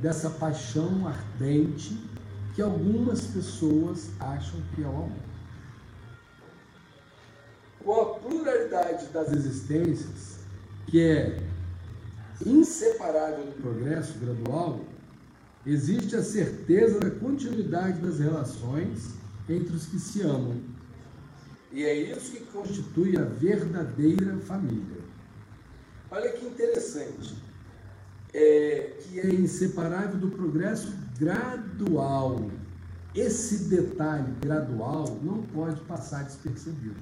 dessa 0.00 0.30
paixão 0.30 1.06
ardente 1.06 2.00
que 2.54 2.62
algumas 2.62 3.22
pessoas 3.26 4.10
acham 4.20 4.60
que 4.74 4.82
é 4.82 4.86
o 4.86 4.90
amor. 4.90 5.12
Com 7.82 8.00
a 8.00 8.14
pluralidade 8.18 9.06
das 9.06 9.32
existências, 9.32 10.38
que 10.86 11.00
é 11.00 11.42
inseparável 12.44 13.46
do 13.46 13.62
progresso 13.62 14.18
gradual, 14.18 14.80
existe 15.64 16.14
a 16.14 16.22
certeza 16.22 17.00
da 17.00 17.10
continuidade 17.10 18.00
das 18.00 18.18
relações 18.18 19.14
entre 19.48 19.74
os 19.74 19.86
que 19.86 19.98
se 19.98 20.22
amam. 20.22 20.60
E 21.72 21.84
é 21.84 21.94
isso 21.94 22.32
que 22.32 22.44
constitui 22.46 23.16
a 23.16 23.24
verdadeira 23.24 24.36
família. 24.38 25.02
Olha 26.10 26.30
que 26.32 26.44
interessante 26.44 27.34
é, 28.34 28.96
que 29.00 29.20
é 29.20 29.34
inseparável 29.34 30.18
do 30.18 30.30
progresso 30.30 30.94
gradual. 31.18 32.50
Esse 33.14 33.64
detalhe 33.64 34.32
gradual 34.40 35.18
não 35.22 35.42
pode 35.42 35.80
passar 35.82 36.24
despercebido. 36.24 37.00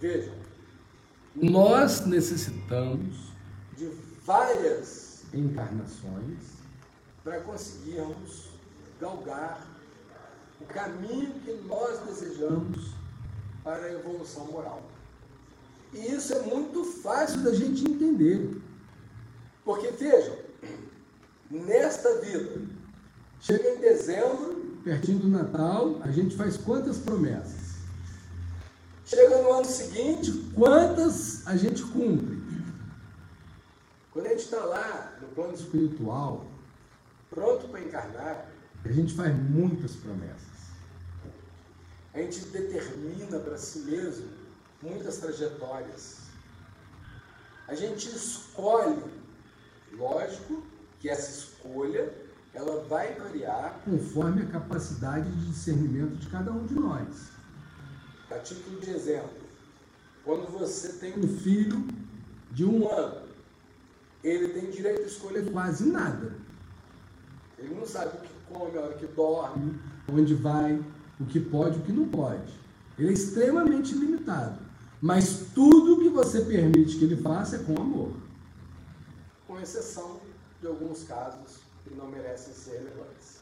Vejam, 0.00 0.34
nós 1.34 2.06
necessitamos 2.06 3.32
de 3.76 3.90
várias 4.24 5.24
encarnações 5.32 6.38
para 7.24 7.40
conseguirmos 7.40 8.50
galgar 9.00 9.66
o 10.60 10.64
caminho 10.66 11.32
que 11.40 11.52
nós 11.66 11.98
desejamos 12.06 12.92
para 13.64 13.86
a 13.86 13.92
evolução 13.92 14.46
moral. 14.46 14.82
E 15.92 16.12
isso 16.12 16.32
é 16.32 16.42
muito 16.42 16.84
fácil 16.84 17.42
da 17.42 17.54
gente 17.54 17.88
entender. 17.88 18.60
Porque 19.64 19.88
vejam, 19.88 20.36
nesta 21.50 22.20
vida, 22.20 22.60
chega 23.40 23.70
em 23.70 23.80
dezembro, 23.80 24.78
pertinho 24.84 25.20
do 25.20 25.28
Natal, 25.28 26.00
a 26.02 26.10
gente 26.10 26.36
faz 26.36 26.56
quantas 26.58 26.98
promessas? 26.98 27.76
Chega 29.06 29.42
no 29.42 29.52
ano 29.52 29.64
seguinte, 29.64 30.32
quantas 30.54 31.46
a 31.46 31.56
gente 31.56 31.82
cumpre? 31.82 32.42
Quando 34.12 34.26
a 34.26 34.30
gente 34.30 34.44
está 34.44 34.64
lá 34.64 35.16
no 35.20 35.28
plano 35.28 35.54
espiritual, 35.54 36.46
pronto 37.30 37.68
para 37.68 37.80
encarnar, 37.80 38.46
a 38.84 38.92
gente 38.92 39.14
faz 39.14 39.34
muitas 39.34 39.92
promessas. 39.96 40.54
A 42.12 42.18
gente 42.18 42.40
determina 42.46 43.40
para 43.40 43.56
si 43.56 43.80
mesmo 43.80 44.28
muitas 44.82 45.16
trajetórias. 45.16 46.18
A 47.66 47.74
gente 47.74 48.08
escolhe 48.08 49.02
Lógico 49.98 50.62
que 51.00 51.08
essa 51.08 51.30
escolha 51.30 52.12
ela 52.52 52.84
vai 52.84 53.14
variar 53.14 53.80
conforme 53.84 54.42
a 54.42 54.46
capacidade 54.46 55.30
de 55.30 55.46
discernimento 55.46 56.16
de 56.16 56.28
cada 56.28 56.52
um 56.52 56.64
de 56.66 56.74
nós. 56.74 57.30
A 58.30 58.38
título 58.38 58.80
de 58.80 58.90
exemplo, 58.90 59.44
quando 60.24 60.50
você 60.50 60.94
tem 60.94 61.18
um 61.18 61.28
filho 61.28 61.86
de 62.52 62.64
um 62.64 62.88
ano, 62.90 63.22
ele 64.22 64.48
tem 64.48 64.70
direito 64.70 65.02
a 65.02 65.06
escolher 65.06 65.50
quase 65.52 65.90
nada. 65.90 66.34
Ele 67.58 67.74
não 67.74 67.86
sabe 67.86 68.16
o 68.16 68.20
que 68.20 68.32
come, 68.52 68.78
a 68.78 68.82
hora 68.82 68.94
que 68.94 69.06
dorme, 69.06 69.78
onde 70.10 70.34
vai, 70.34 70.82
o 71.20 71.24
que 71.26 71.38
pode, 71.38 71.78
o 71.78 71.82
que 71.82 71.92
não 71.92 72.08
pode. 72.08 72.52
Ele 72.98 73.10
é 73.10 73.12
extremamente 73.12 73.94
limitado. 73.94 74.58
Mas 75.00 75.48
tudo 75.54 76.00
que 76.00 76.08
você 76.08 76.40
permite 76.40 76.96
que 76.96 77.04
ele 77.04 77.16
faça 77.16 77.56
é 77.56 77.58
com 77.58 77.80
amor 77.80 78.23
com 79.54 79.60
exceção 79.60 80.20
de 80.60 80.66
alguns 80.66 81.04
casos 81.04 81.60
que 81.84 81.94
não 81.94 82.08
merecem 82.08 82.52
ser 82.52 82.78
relevantes. 82.78 83.38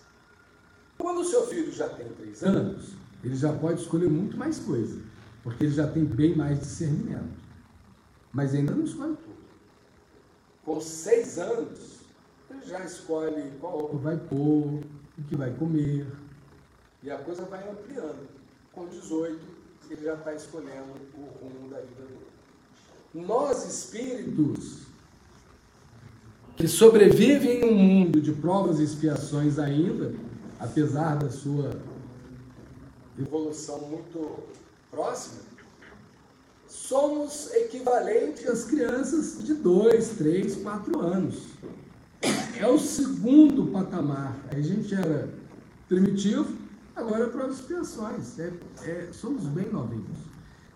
Quando 0.98 1.20
o 1.20 1.24
seu 1.24 1.46
filho 1.46 1.72
já 1.72 1.88
tem 1.88 2.06
três 2.10 2.42
anos, 2.42 2.90
ele 3.24 3.34
já 3.34 3.50
pode 3.50 3.80
escolher 3.80 4.10
muito 4.10 4.36
mais 4.36 4.58
coisa, 4.58 5.00
porque 5.42 5.64
ele 5.64 5.74
já 5.74 5.86
tem 5.86 6.04
bem 6.04 6.36
mais 6.36 6.60
discernimento. 6.60 7.40
Mas 8.30 8.54
ainda 8.54 8.74
não 8.74 8.84
escolhe 8.84 9.16
tudo. 9.16 9.42
Com 10.64 10.80
seis 10.82 11.38
anos, 11.38 12.00
ele 12.50 12.62
já 12.66 12.84
escolhe 12.84 13.50
qual 13.58 13.78
roupa 13.78 13.96
vai 13.96 14.16
pôr, 14.18 14.82
o 15.18 15.22
que 15.26 15.34
vai 15.34 15.50
comer, 15.54 16.06
e 17.02 17.10
a 17.10 17.18
coisa 17.18 17.44
vai 17.46 17.66
ampliando. 17.68 18.28
com 18.72 18.86
18, 18.86 19.40
ele 19.90 20.04
já 20.04 20.14
está 20.14 20.34
escolhendo 20.34 20.92
o 21.14 21.22
rumo 21.40 21.70
da 21.70 21.80
vida 21.80 22.02
dele. 22.02 22.26
Nós, 23.14 23.66
espíritos, 23.66 24.91
que 26.62 26.68
sobrevivem 26.68 27.58
em 27.58 27.64
um 27.64 27.74
mundo 27.74 28.20
de 28.20 28.30
provas 28.30 28.78
e 28.78 28.84
expiações 28.84 29.58
ainda, 29.58 30.14
apesar 30.60 31.16
da 31.16 31.28
sua 31.28 31.72
evolução 33.18 33.80
muito 33.80 34.44
próxima, 34.88 35.40
somos 36.68 37.52
equivalentes 37.52 38.46
às 38.46 38.62
crianças 38.62 39.44
de 39.44 39.54
2, 39.54 40.10
3, 40.10 40.54
4 40.62 41.00
anos. 41.00 41.48
É 42.56 42.68
o 42.68 42.78
segundo 42.78 43.66
patamar. 43.72 44.38
A 44.52 44.60
gente 44.60 44.94
era 44.94 45.30
primitivo, 45.88 46.56
agora 46.94 47.24
é 47.24 47.28
provas 47.28 47.58
expiações. 47.58 48.38
É, 48.38 48.52
é, 48.84 49.08
somos 49.10 49.46
bem 49.46 49.68
novinhos. 49.68 50.16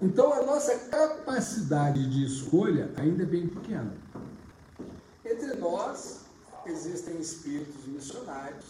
Então 0.03 0.33
a 0.33 0.43
nossa 0.43 0.75
capacidade 0.91 2.11
de 2.11 2.27
escolha 2.27 2.91
ainda 2.97 3.23
é 3.23 3.27
bem 3.27 3.47
pequena. 3.47 4.05
Entre 5.37 5.55
nós 5.59 6.21
existem 6.65 7.21
espíritos 7.21 7.85
missionários 7.87 8.65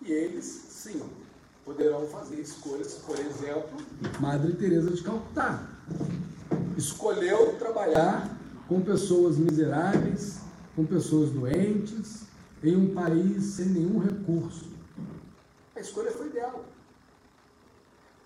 e 0.00 0.10
eles, 0.10 0.46
sim, 0.70 1.02
poderão 1.62 2.06
fazer 2.06 2.40
escolhas, 2.40 2.94
por 2.94 3.18
exemplo, 3.18 3.76
Madre 4.18 4.54
Teresa 4.54 4.90
de 4.92 5.02
Calcutá 5.02 5.68
escolheu 6.74 7.58
trabalhar 7.58 8.34
com 8.66 8.80
pessoas 8.80 9.36
miseráveis, 9.36 10.38
com 10.74 10.86
pessoas 10.86 11.28
doentes, 11.28 12.22
em 12.64 12.74
um 12.74 12.94
país 12.94 13.44
sem 13.44 13.66
nenhum 13.66 13.98
recurso. 13.98 14.70
A 15.76 15.80
escolha 15.80 16.10
foi 16.10 16.30
dela. 16.30 16.64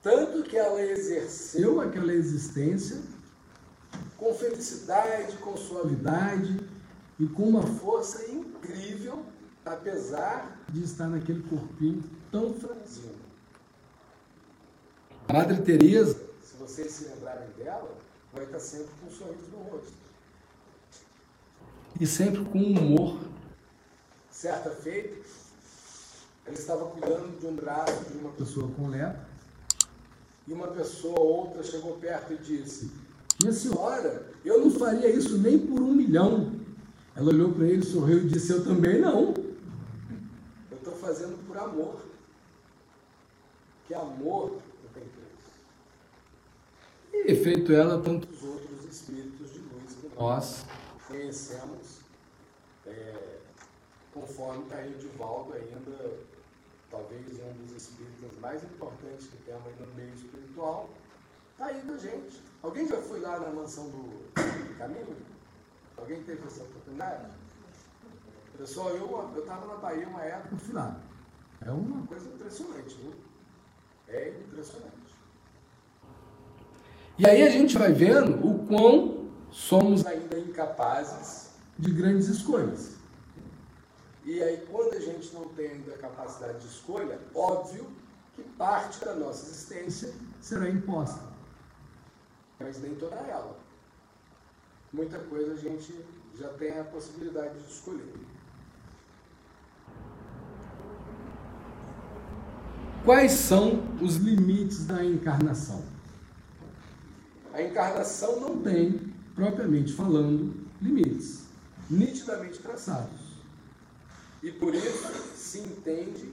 Tanto 0.00 0.45
que 0.45 0.57
ela 0.57 0.81
exerceu 0.81 1.81
aquela 1.81 2.12
existência 2.12 2.99
com 4.16 4.33
felicidade, 4.33 5.37
com 5.38 5.57
suavidade 5.57 6.74
e 7.18 7.26
com 7.26 7.44
uma 7.44 7.62
força 7.62 8.30
incrível, 8.30 9.25
apesar 9.64 10.64
de 10.68 10.83
estar 10.83 11.09
naquele 11.09 11.42
corpinho 11.42 12.02
tão 12.30 12.52
franzino. 12.54 13.25
Madre 15.33 15.62
Teresa, 15.62 16.21
se 16.42 16.56
vocês 16.56 16.92
se 16.92 17.04
lembrarem 17.04 17.49
dela, 17.56 17.97
vai 18.33 18.44
estar 18.44 18.59
sempre 18.59 18.90
com 19.00 19.06
um 19.06 19.11
sorriso 19.11 19.50
no 19.52 19.59
rosto. 19.59 19.92
E 22.00 22.06
sempre 22.06 22.44
com 22.44 22.59
humor. 22.59 23.18
Certa 24.30 24.71
feita, 24.71 25.25
ela 26.44 26.54
estava 26.54 26.87
cuidando 26.87 27.38
de 27.38 27.47
um 27.47 27.54
braço 27.54 28.04
de 28.11 28.18
uma 28.18 28.30
pessoa 28.33 28.68
com 28.73 28.88
lepra, 28.88 29.26
e 30.47 30.52
uma 30.52 30.68
pessoa 30.68 31.18
ou 31.18 31.26
outra 31.26 31.62
chegou 31.62 31.97
perto 31.97 32.35
e 32.35 32.37
disse: 32.37 32.90
Minha 33.40 33.52
senhora, 33.52 34.30
eu 34.44 34.61
não 34.61 34.71
faria 34.71 35.09
isso 35.09 35.38
nem 35.38 35.59
por 35.59 35.80
um 35.80 35.94
milhão. 35.94 36.63
Ela 37.16 37.28
olhou 37.28 37.52
para 37.52 37.66
ele, 37.66 37.85
sorriu 37.85 38.18
e 38.18 38.28
disse: 38.28 38.52
Eu 38.52 38.64
também 38.64 39.00
não. 39.00 39.33
Eu 40.71 40.76
estou 40.76 40.94
fazendo 40.94 41.47
por 41.47 41.56
amor. 41.56 42.00
Que 43.87 43.94
amor 43.94 44.60
não 44.82 44.91
tem 44.93 45.04
preço. 45.04 45.52
E 47.12 47.36
feito 47.36 47.73
ela, 47.73 48.02
tantos 48.02 48.43
outros 48.43 48.84
espíritos 48.84 49.52
de 49.52 49.60
luz 49.60 49.95
que 50.00 50.10
nós 50.17 50.65
conhecemos, 51.06 52.00
é, 52.86 53.38
conforme 54.12 54.65
está 54.65 54.76
aí 54.76 54.93
o 54.93 54.99
Divaldo 54.99 55.52
ainda, 55.52 56.19
talvez 56.91 57.23
um 57.41 57.65
dos 57.65 57.76
espíritos 57.76 58.38
mais 58.41 58.65
importantes 58.65 59.28
que 59.28 59.36
temos 59.45 59.62
aí 59.67 59.75
no 59.86 59.95
meio 59.95 60.15
espiritual, 60.15 60.91
está 61.52 61.67
aí 61.67 61.80
da 61.82 61.97
gente. 61.97 62.43
Alguém 62.60 62.88
já 62.88 63.00
foi 63.00 63.21
lá 63.21 63.38
na 63.38 63.50
mansão 63.50 63.88
do 63.88 64.78
caminho? 64.78 65.33
Alguém 65.97 66.23
teve 66.23 66.47
essa 66.47 66.63
oportunidade? 66.63 67.30
Pessoal, 68.57 68.91
eu 68.91 69.39
estava 69.39 69.67
na 69.67 69.75
Bahia 69.76 70.09
uma 70.09 70.23
época, 70.23 70.57
lá. 70.73 71.00
É 71.61 71.71
uma 71.71 72.07
coisa 72.07 72.28
impressionante, 72.28 72.95
viu? 72.97 73.13
É 74.09 74.30
impressionante. 74.30 75.15
E 77.19 77.26
aí 77.26 77.43
a 77.43 77.50
gente 77.50 77.78
vai 77.78 77.93
vendo 77.93 78.47
o 78.47 78.67
quão 78.67 79.30
somos 79.50 80.04
ainda 80.04 80.39
incapazes 80.39 81.50
de 81.78 81.93
grandes 81.93 82.28
escolhas. 82.28 82.95
E 84.25 84.43
aí, 84.43 84.67
quando 84.71 84.95
a 84.95 85.00
gente 85.00 85.35
não 85.35 85.49
tem 85.50 85.71
ainda 85.71 85.93
capacidade 85.99 86.59
de 86.59 86.67
escolha, 86.67 87.21
óbvio 87.35 87.87
que 88.35 88.43
parte 88.43 89.04
da 89.04 89.15
nossa 89.15 89.47
existência 89.47 90.13
será 90.41 90.69
imposta. 90.69 91.21
Mas 92.59 92.80
nem 92.80 92.95
toda 92.95 93.17
ela. 93.17 93.57
Muita 94.95 95.19
coisa 95.19 95.54
a 95.54 95.57
gente 95.57 95.93
já 96.39 96.47
tem 96.50 96.78
a 96.78 96.85
possibilidade 96.85 97.59
de 97.59 97.69
escolher. 97.69 98.15
Quais 103.04 103.33
são 103.33 103.83
os 104.00 104.15
limites 104.17 104.87
da 104.87 105.04
encarnação? 105.04 105.85
A 107.52 107.61
encarnação 107.61 108.41
não 108.41 108.63
tem, 108.63 109.13
propriamente 109.35 109.93
falando, 109.93 110.54
limites, 110.80 111.49
nitidamente 111.91 112.61
traçados. 112.61 113.35
E 114.45 114.52
por 114.52 114.73
isso 114.76 115.09
se 115.35 115.59
entende, 115.59 116.33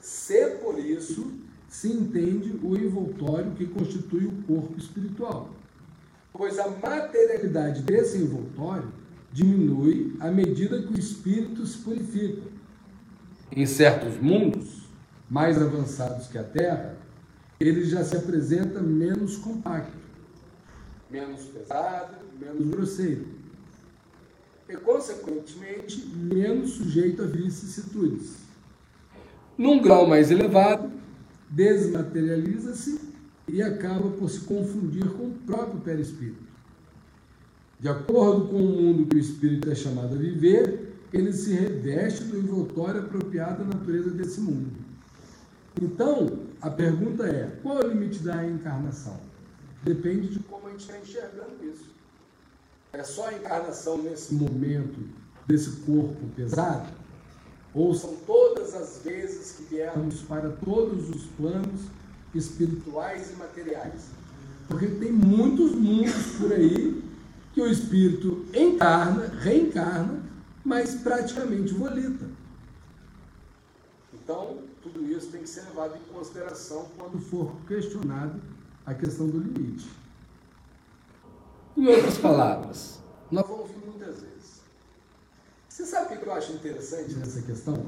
se 0.00 0.50
por 0.56 0.78
isso 0.78 1.32
se 1.66 1.90
entende 1.90 2.60
o 2.62 2.76
envoltório 2.76 3.52
que 3.52 3.66
constitui 3.66 4.26
o 4.26 4.42
corpo 4.42 4.76
espiritual. 4.76 5.56
Pois 6.36 6.58
a 6.58 6.68
materialidade 6.68 7.82
desse 7.82 8.18
envoltório 8.18 8.92
diminui 9.32 10.16
à 10.20 10.30
medida 10.30 10.82
que 10.82 10.92
o 10.92 10.98
espírito 10.98 11.66
se 11.66 11.78
purifica. 11.78 12.42
Em 13.50 13.64
certos 13.64 14.20
mundos, 14.20 14.86
mais 15.30 15.60
avançados 15.60 16.28
que 16.28 16.36
a 16.36 16.42
Terra, 16.42 16.96
ele 17.58 17.84
já 17.84 18.04
se 18.04 18.16
apresenta 18.16 18.80
menos 18.80 19.36
compacto, 19.38 19.96
menos 21.10 21.44
pesado, 21.44 22.16
menos 22.38 22.68
grosseiro. 22.68 23.26
E, 24.68 24.76
consequentemente, 24.76 26.06
menos 26.06 26.72
sujeito 26.72 27.22
a 27.22 27.26
vicissitudes. 27.26 28.34
Num 29.56 29.80
grau 29.80 30.06
mais 30.06 30.30
elevado, 30.30 30.90
desmaterializa-se 31.48 33.05
e 33.48 33.62
acaba 33.62 34.10
por 34.10 34.28
se 34.28 34.40
confundir 34.40 35.08
com 35.10 35.28
o 35.28 35.38
próprio 35.46 35.80
perispírito. 35.80 36.46
De 37.78 37.88
acordo 37.88 38.48
com 38.48 38.56
o 38.56 38.82
mundo 38.82 39.06
que 39.06 39.16
o 39.16 39.20
espírito 39.20 39.70
é 39.70 39.74
chamado 39.74 40.14
a 40.14 40.18
viver, 40.18 40.94
ele 41.12 41.32
se 41.32 41.52
reveste 41.52 42.24
do 42.24 42.38
envoltório 42.38 43.00
apropriado 43.00 43.62
à 43.62 43.66
natureza 43.66 44.10
desse 44.10 44.40
mundo. 44.40 44.72
Então, 45.80 46.46
a 46.60 46.70
pergunta 46.70 47.26
é: 47.26 47.58
qual 47.62 47.80
é 47.80 47.84
o 47.84 47.88
limite 47.88 48.20
da 48.20 48.46
encarnação? 48.46 49.20
Depende 49.84 50.28
de 50.28 50.38
como 50.40 50.66
a 50.66 50.70
gente 50.70 50.80
está 50.80 50.98
enxergando 50.98 51.64
isso. 51.64 51.94
É 52.92 53.02
só 53.02 53.28
a 53.28 53.34
encarnação 53.34 54.02
nesse 54.02 54.34
momento 54.34 54.98
desse 55.46 55.70
corpo 55.82 56.26
pesado? 56.34 56.88
Ou 57.74 57.94
são 57.94 58.16
todas 58.26 58.74
as 58.74 59.02
vezes 59.04 59.52
que 59.52 59.74
viemos 59.74 60.22
para 60.22 60.48
todos 60.48 61.10
os 61.10 61.26
planos 61.36 61.82
espirituais 62.36 63.30
e 63.30 63.36
materiais? 63.36 64.10
Porque 64.68 64.86
tem 64.86 65.12
muitos 65.12 65.72
mundos 65.72 66.36
por 66.38 66.52
aí 66.52 67.02
que 67.52 67.60
o 67.60 67.66
espírito 67.66 68.44
encarna, 68.52 69.28
reencarna, 69.40 70.22
mas 70.64 70.96
praticamente 70.96 71.72
volita. 71.72 72.26
Então, 74.12 74.58
tudo 74.82 75.04
isso 75.10 75.28
tem 75.28 75.42
que 75.42 75.48
ser 75.48 75.62
levado 75.62 75.96
em 75.96 76.12
consideração 76.12 76.88
quando 76.98 77.18
for 77.20 77.54
questionado 77.66 78.40
a 78.84 78.92
questão 78.92 79.28
do 79.28 79.38
limite. 79.38 79.88
Em 81.76 81.86
outras 81.86 82.18
palavras, 82.18 82.98
nós 83.30 83.46
vamos 83.46 83.62
ouvir 83.62 83.86
muitas 83.86 84.20
vezes. 84.20 84.60
Você 85.68 85.84
sabe 85.84 86.14
o 86.14 86.18
que 86.18 86.26
eu 86.26 86.32
acho 86.32 86.52
interessante 86.52 87.14
nessa 87.14 87.42
questão? 87.42 87.86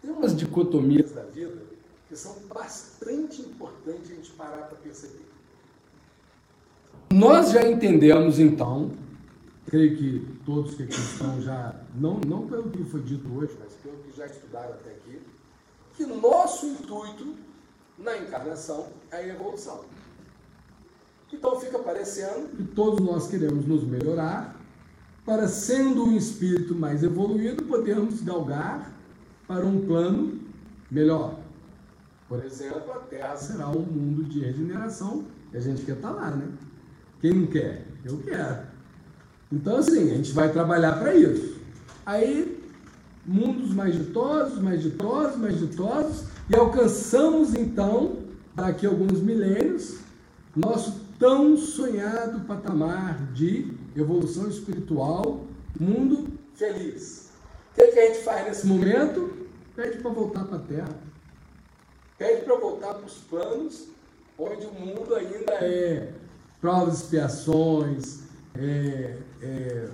Tem 0.00 0.10
umas 0.10 0.36
dicotomias 0.36 1.12
da 1.12 1.22
vida 1.22 1.62
que 2.10 2.16
são 2.16 2.34
bastante 2.52 3.40
importantes 3.40 4.10
a 4.10 4.14
gente 4.16 4.32
parar 4.32 4.66
para 4.66 4.76
perceber. 4.78 5.24
Nós 7.12 7.52
já 7.52 7.62
entendemos 7.62 8.40
então, 8.40 8.90
creio 9.66 9.96
que 9.96 10.38
todos 10.44 10.74
que 10.74 10.82
aqui 10.82 10.92
estão 10.92 11.40
já, 11.40 11.72
não, 11.94 12.18
não 12.26 12.48
pelo 12.48 12.68
que 12.68 12.82
foi 12.82 13.00
dito 13.02 13.32
hoje, 13.32 13.56
mas 13.60 13.74
pelo 13.74 13.96
que 13.98 14.16
já 14.16 14.26
estudaram 14.26 14.70
até 14.70 14.90
aqui, 14.90 15.20
que 15.94 16.04
nosso 16.04 16.66
intuito 16.66 17.36
na 17.96 18.18
encarnação 18.18 18.88
é 19.12 19.18
a 19.18 19.28
evolução. 19.28 19.84
Então 21.32 21.60
fica 21.60 21.78
parecendo 21.78 22.48
que 22.56 22.64
todos 22.64 22.98
nós 22.98 23.28
queremos 23.28 23.64
nos 23.66 23.84
melhorar 23.84 24.60
para, 25.24 25.46
sendo 25.46 26.06
um 26.06 26.16
espírito 26.16 26.74
mais 26.74 27.04
evoluído, 27.04 27.62
podermos 27.66 28.20
galgar 28.20 28.92
para 29.46 29.64
um 29.64 29.86
plano 29.86 30.40
melhor. 30.90 31.39
Por 32.30 32.44
exemplo, 32.44 32.92
a 32.92 33.00
Terra 33.00 33.34
será 33.34 33.68
um 33.70 33.80
mundo 33.80 34.22
de 34.22 34.38
regeneração 34.38 35.24
e 35.52 35.56
a 35.56 35.60
gente 35.60 35.82
quer 35.82 35.96
estar 35.96 36.12
lá, 36.12 36.30
né? 36.30 36.46
Quem 37.20 37.32
não 37.32 37.46
quer? 37.48 37.88
Eu 38.04 38.18
quero. 38.18 38.68
Então, 39.50 39.78
assim, 39.78 40.12
a 40.12 40.14
gente 40.14 40.30
vai 40.30 40.52
trabalhar 40.52 40.92
para 41.00 41.12
isso. 41.12 41.58
Aí, 42.06 42.64
mundos 43.26 43.74
mais 43.74 43.96
ditosos, 43.96 44.62
mais 44.62 44.80
ditosos, 44.80 45.40
mais 45.40 45.58
ditosos, 45.58 46.26
e 46.48 46.54
alcançamos, 46.54 47.52
então, 47.52 48.20
daqui 48.54 48.86
a 48.86 48.90
alguns 48.90 49.20
milênios, 49.20 49.96
nosso 50.54 51.00
tão 51.18 51.56
sonhado 51.56 52.46
patamar 52.46 53.32
de 53.32 53.72
evolução 53.96 54.48
espiritual, 54.48 55.46
mundo 55.80 56.28
feliz. 56.54 57.28
O 57.72 57.74
que, 57.74 57.88
que 57.88 57.98
a 57.98 58.06
gente 58.06 58.22
faz 58.22 58.46
nesse 58.46 58.68
momento? 58.68 59.48
Pede 59.74 59.98
para 59.98 60.12
voltar 60.12 60.44
para 60.44 60.58
a 60.58 60.60
Terra. 60.60 61.09
Pede 62.20 62.42
para 62.42 62.54
voltar 62.56 62.92
para 62.92 63.06
os 63.06 63.14
planos 63.14 63.86
onde 64.38 64.66
o 64.66 64.74
mundo 64.74 65.14
ainda 65.14 65.52
é 65.54 66.12
provas, 66.60 67.00
expiações, 67.00 68.18
é, 68.54 69.16
é, 69.40 69.88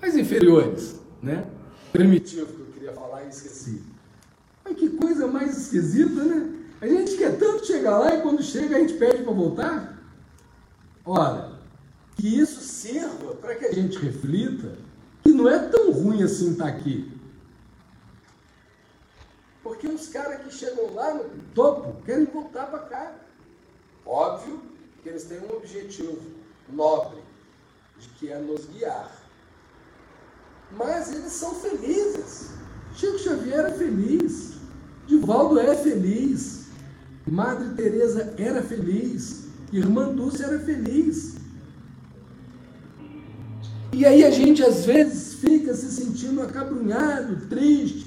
mais 0.00 0.16
inferiores, 0.16 1.00
né? 1.20 1.44
Primitivo 1.92 2.46
que 2.46 2.60
eu 2.60 2.66
queria 2.66 2.92
falar 2.92 3.24
e 3.24 3.30
esqueci. 3.30 3.82
Mas 4.64 4.76
que 4.76 4.88
coisa 4.90 5.26
mais 5.26 5.58
esquisita, 5.58 6.22
né? 6.22 6.54
A 6.80 6.86
gente 6.86 7.16
quer 7.16 7.36
tanto 7.36 7.66
chegar 7.66 7.98
lá 7.98 8.14
e 8.14 8.22
quando 8.22 8.44
chega 8.44 8.76
a 8.76 8.78
gente 8.78 8.94
pede 8.94 9.24
para 9.24 9.32
voltar. 9.32 9.98
Ora, 11.04 11.58
que 12.14 12.38
isso 12.38 12.60
sirva 12.60 13.34
para 13.34 13.56
que 13.56 13.64
a 13.64 13.72
gente 13.72 13.98
reflita 13.98 14.78
que 15.24 15.32
não 15.32 15.48
é 15.48 15.58
tão 15.58 15.90
ruim 15.90 16.22
assim 16.22 16.52
estar 16.52 16.70
tá 16.70 16.70
aqui. 16.70 17.13
Porque 19.84 19.96
os 19.96 20.08
caras 20.08 20.42
que 20.42 20.50
chegam 20.50 20.94
lá 20.94 21.12
no 21.12 21.24
topo 21.54 22.02
querem 22.06 22.24
voltar 22.24 22.70
para 22.70 22.78
cá. 22.80 23.12
Óbvio 24.06 24.62
que 25.02 25.10
eles 25.10 25.24
têm 25.24 25.38
um 25.40 25.56
objetivo 25.56 26.22
nobre, 26.72 27.18
de 27.98 28.08
que 28.08 28.32
é 28.32 28.38
nos 28.38 28.64
guiar. 28.64 29.12
Mas 30.74 31.12
eles 31.12 31.32
são 31.32 31.54
felizes. 31.54 32.52
Chico 32.94 33.18
Xavier 33.18 33.66
é 33.66 33.72
feliz. 33.72 34.54
Divaldo 35.06 35.60
é 35.60 35.76
feliz. 35.76 36.68
Madre 37.26 37.74
Teresa 37.74 38.34
era 38.38 38.62
feliz. 38.62 39.48
Irmã 39.70 40.14
Dulce 40.14 40.42
era 40.42 40.58
feliz. 40.60 41.34
E 43.92 44.06
aí 44.06 44.24
a 44.24 44.30
gente 44.30 44.62
às 44.62 44.86
vezes 44.86 45.34
fica 45.34 45.74
se 45.74 45.90
sentindo 45.92 46.40
acabrunhado, 46.40 47.46
triste, 47.48 48.03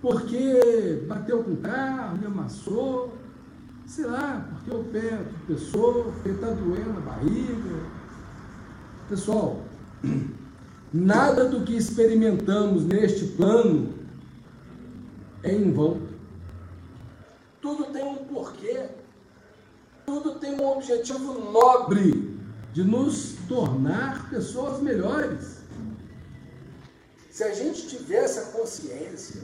porque 0.00 1.04
bateu 1.06 1.44
com 1.44 1.52
o 1.52 1.56
carro, 1.58 2.16
me 2.16 2.26
amassou, 2.26 3.14
sei 3.86 4.06
lá, 4.06 4.48
porque 4.50 4.74
o 4.74 4.84
pé 4.84 5.24
tropeçou, 5.46 6.04
porque 6.04 6.30
está 6.30 6.50
doendo 6.50 6.98
a 6.98 7.00
barriga. 7.00 7.84
Pessoal, 9.08 9.62
nada 10.92 11.48
do 11.48 11.64
que 11.64 11.76
experimentamos 11.76 12.84
neste 12.84 13.26
plano 13.26 13.92
é 15.42 15.54
em 15.54 15.70
vão. 15.72 16.00
Tudo 17.60 17.84
tem 17.92 18.04
um 18.04 18.16
porquê, 18.24 18.88
tudo 20.06 20.36
tem 20.36 20.58
um 20.58 20.66
objetivo 20.66 21.52
nobre 21.52 22.38
de 22.72 22.82
nos 22.82 23.36
tornar 23.46 24.30
pessoas 24.30 24.80
melhores. 24.80 25.60
Se 27.30 27.44
a 27.44 27.54
gente 27.54 27.86
tiver 27.86 28.24
essa 28.24 28.52
consciência 28.52 29.42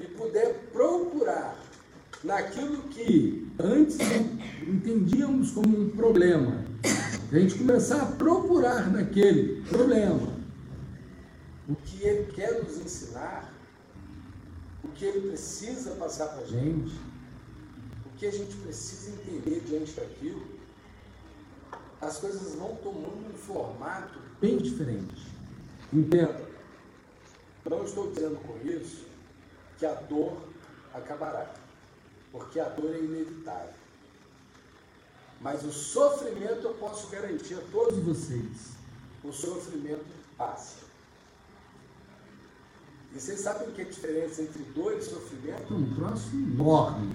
e 0.00 0.04
puder 0.06 0.54
procurar 0.72 1.58
naquilo 2.22 2.82
que 2.84 3.50
antes 3.58 3.98
entendíamos 4.66 5.50
como 5.50 5.78
um 5.78 5.90
problema, 5.90 6.64
a 7.30 7.38
gente 7.38 7.58
começar 7.58 8.02
a 8.02 8.06
procurar 8.06 8.90
naquele 8.90 9.62
problema. 9.62 10.38
O 11.68 11.74
que 11.74 12.02
ele 12.02 12.32
quer 12.32 12.62
nos 12.62 12.78
ensinar, 12.78 13.52
o 14.82 14.88
que 14.88 15.04
ele 15.04 15.28
precisa 15.28 15.90
passar 15.92 16.28
para 16.28 16.42
a 16.42 16.46
gente, 16.46 16.94
o 18.06 18.16
que 18.16 18.26
a 18.26 18.30
gente 18.30 18.56
precisa 18.56 19.10
entender 19.10 19.60
diante 19.66 19.92
daquilo, 19.92 20.46
as 22.00 22.18
coisas 22.18 22.54
vão 22.54 22.76
tomando 22.76 23.28
um 23.28 23.36
formato 23.36 24.18
bem 24.40 24.56
diferente. 24.56 25.26
Entenda, 25.92 26.48
não 27.68 27.84
estou 27.84 28.10
dizendo 28.10 28.36
com 28.36 28.66
isso 28.66 29.07
que 29.78 29.86
a 29.86 29.94
dor 29.94 30.36
acabará, 30.92 31.46
porque 32.32 32.58
a 32.58 32.68
dor 32.68 32.94
é 32.94 32.98
inevitável. 32.98 33.74
Mas 35.40 35.64
o 35.64 35.70
sofrimento 35.70 36.64
eu 36.64 36.74
posso 36.74 37.08
garantir 37.08 37.54
a 37.54 37.62
todos 37.70 37.98
vocês. 38.00 38.72
O 39.22 39.32
sofrimento 39.32 40.04
passa. 40.36 40.88
E 43.14 43.20
vocês 43.20 43.40
sabem 43.40 43.68
o 43.68 43.72
que 43.72 43.82
é 43.82 43.84
a 43.84 43.88
diferença 43.88 44.42
entre 44.42 44.62
dor 44.74 44.94
e 44.94 45.02
sofrimento? 45.02 45.72
Um 45.72 45.94
troço 45.94 46.34
enorme. 46.34 47.14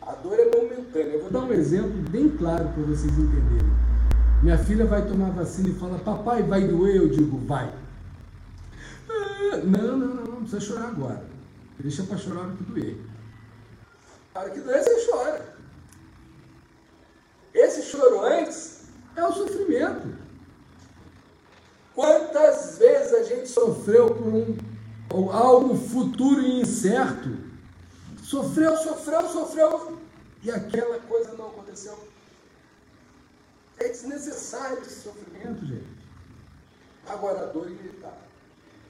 A 0.00 0.12
dor 0.12 0.38
é 0.38 0.44
momentânea. 0.44 1.14
Eu 1.14 1.22
vou 1.22 1.30
dar 1.30 1.40
um 1.40 1.52
exemplo 1.52 1.98
bem 2.10 2.28
claro 2.28 2.68
para 2.68 2.82
vocês 2.84 3.12
entenderem. 3.12 3.76
Minha 4.42 4.58
filha 4.58 4.86
vai 4.86 5.06
tomar 5.06 5.30
vacina 5.30 5.68
e 5.68 5.74
fala, 5.74 5.98
papai, 5.98 6.42
vai 6.44 6.66
doer? 6.68 6.96
Eu 6.96 7.08
digo, 7.08 7.38
vai. 7.38 7.74
Ah, 9.10 9.56
não, 9.64 9.98
não, 9.98 10.08
não, 10.08 10.24
não 10.24 10.36
precisa 10.42 10.60
chorar 10.60 10.88
agora. 10.88 11.35
Deixa 11.78 12.02
para 12.04 12.16
chorar 12.16 12.40
hora 12.40 12.56
que 12.56 12.64
doer. 12.64 12.96
A 14.34 14.40
hora 14.40 14.50
que 14.50 14.60
doer, 14.60 14.82
você 14.82 15.10
chora. 15.10 15.56
Esse 17.54 17.82
choro 17.82 18.20
antes 18.24 18.84
é 19.14 19.24
o 19.24 19.32
sofrimento. 19.32 20.16
Quantas 21.94 22.76
vezes 22.78 23.14
a 23.14 23.22
gente 23.22 23.48
sofreu 23.48 24.14
por 24.14 24.26
um 24.26 24.56
ou 25.12 25.32
algo 25.32 25.74
futuro 25.74 26.42
e 26.42 26.60
incerto. 26.60 27.30
Sofreu, 28.22 28.76
sofreu, 28.76 29.28
sofreu 29.28 29.98
e 30.42 30.50
aquela 30.50 30.98
coisa 31.00 31.32
não 31.34 31.46
aconteceu. 31.46 31.96
É 33.78 33.88
desnecessário 33.88 34.80
esse 34.80 35.02
sofrimento, 35.02 35.64
gente. 35.64 35.96
Agora, 37.06 37.42
a 37.42 37.46
dor 37.46 37.66
é 37.68 37.70
inevitável. 37.70 38.26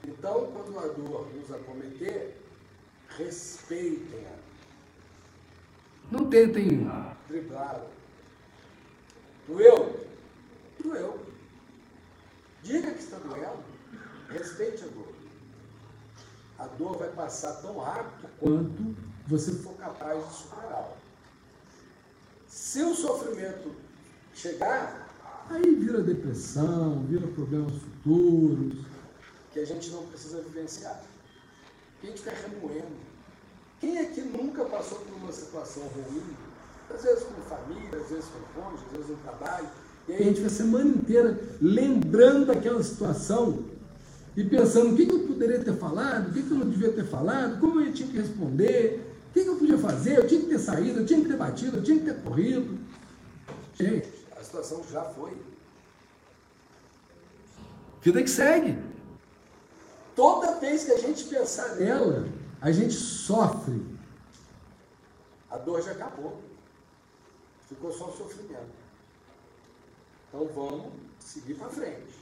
Então, 0.03 0.51
quando 0.51 0.79
a 0.79 0.87
dor 0.87 1.27
nos 1.33 1.51
acometer, 1.51 2.35
respeitem-a. 3.17 4.37
Não 6.11 6.29
tentem 6.29 6.87
driblar. 7.27 7.81
Doeu? 9.47 10.07
Doeu. 10.83 11.25
Diga 12.63 12.91
que 12.91 12.99
está 12.99 13.17
doendo. 13.17 13.63
Respeite 14.29 14.83
a 14.83 14.87
dor 14.87 15.17
a 16.57 16.67
dor 16.67 16.97
vai 16.97 17.09
passar 17.09 17.53
tão 17.61 17.77
rápido 17.77 18.29
quanto 18.39 18.95
você 19.27 19.51
for 19.53 19.75
capaz 19.75 20.27
de 20.27 20.33
superá-la. 20.33 20.97
Se 22.47 22.81
o 22.81 22.95
sofrimento 22.95 23.75
chegar, 24.33 25.07
aí 25.49 25.75
vira 25.75 26.01
depressão, 26.01 27.03
vira 27.05 27.27
problemas 27.27 27.73
futuros, 27.73 28.85
que 29.51 29.59
a 29.59 29.65
gente 29.65 29.91
não 29.91 30.07
precisa 30.07 30.41
vivenciar. 30.41 31.03
Que 31.99 32.07
a 32.07 32.09
gente 32.09 32.21
fica 32.21 32.35
remoendo. 32.35 33.07
Quem 33.79 33.99
aqui 33.99 34.21
nunca 34.21 34.65
passou 34.65 34.99
por 34.99 35.15
uma 35.15 35.31
situação 35.31 35.83
ruim? 35.83 36.23
Às 36.93 37.03
vezes 37.03 37.23
com 37.23 37.41
família, 37.41 37.99
às 37.99 38.09
vezes 38.09 38.25
com 38.25 38.61
cônjuge, 38.61 38.83
às 38.85 38.91
vezes 38.91 39.09
no 39.09 39.17
trabalho. 39.17 39.67
E 40.07 40.13
aí 40.13 40.21
a 40.21 40.23
gente 40.23 40.35
fica 40.37 40.47
a 40.47 40.51
semana 40.51 40.89
inteira 40.89 41.39
lembrando 41.61 42.45
daquela 42.45 42.81
situação 42.81 43.65
e 44.35 44.43
pensando 44.43 44.93
o 44.93 44.95
que, 44.95 45.05
que 45.05 45.13
eu 45.13 45.27
poderia 45.27 45.59
ter 45.59 45.75
falado, 45.75 46.29
o 46.29 46.33
que, 46.33 46.43
que 46.43 46.51
eu 46.51 46.57
não 46.57 46.69
devia 46.69 46.91
ter 46.91 47.05
falado, 47.05 47.59
como 47.59 47.81
eu 47.81 47.91
tinha 47.91 48.07
que 48.07 48.17
responder, 48.17 49.03
o 49.29 49.33
que, 49.33 49.43
que 49.43 49.49
eu 49.49 49.55
podia 49.55 49.77
fazer, 49.77 50.17
eu 50.17 50.27
tinha 50.27 50.41
que 50.41 50.47
ter 50.47 50.59
saído, 50.59 50.99
eu 50.99 51.05
tinha 51.05 51.21
que 51.21 51.27
ter 51.27 51.37
batido, 51.37 51.77
eu 51.77 51.83
tinha 51.83 51.99
que 51.99 52.05
ter 52.05 52.21
corrido. 52.21 52.77
Gente, 53.73 54.07
a 54.39 54.43
situação 54.43 54.81
já 54.91 55.01
foi. 55.03 55.35
Vida 58.01 58.23
que 58.23 58.29
segue. 58.29 58.77
Toda 60.17 60.59
vez 60.59 60.83
que 60.83 60.93
a 60.93 60.97
gente 60.97 61.25
pensar 61.25 61.75
nela, 61.75 62.27
a 62.59 62.71
gente 62.71 62.95
sofre. 62.95 63.79
A 65.47 65.57
dor 65.57 65.79
já 65.83 65.91
acabou. 65.91 66.41
Ficou 67.69 67.91
só 67.91 68.09
o 68.09 68.17
sofrimento. 68.17 68.73
Então 70.27 70.49
vamos 70.55 70.91
seguir 71.19 71.53
para 71.53 71.69
frente. 71.69 72.17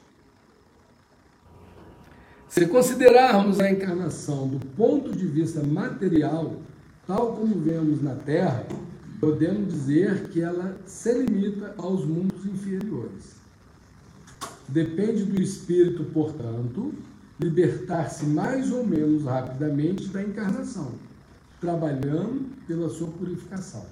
Se 2.50 2.68
considerarmos 2.68 3.62
a 3.62 3.72
encarnação 3.72 4.46
do 4.46 4.60
ponto 4.76 5.14
de 5.14 5.26
vista 5.26 5.64
material, 5.64 6.58
tal 7.08 7.38
como 7.38 7.62
vemos 7.62 8.02
na 8.02 8.16
Terra, 8.16 8.68
podemos 9.22 9.72
dizer 9.72 10.28
que 10.32 10.42
ela 10.42 10.78
se 10.86 11.14
limita 11.14 11.74
aos 11.78 12.04
mundos 12.04 12.46
inferiores. 12.46 13.36
Depende 14.68 15.24
do 15.24 15.42
espírito, 15.42 16.04
portanto, 16.12 16.94
libertar-se 17.40 18.26
mais 18.26 18.72
ou 18.72 18.86
menos 18.86 19.24
rapidamente 19.26 20.08
da 20.08 20.22
encarnação, 20.22 20.94
trabalhando 21.60 22.56
pela 22.66 22.90
sua 22.90 23.10
purificação. 23.10 23.86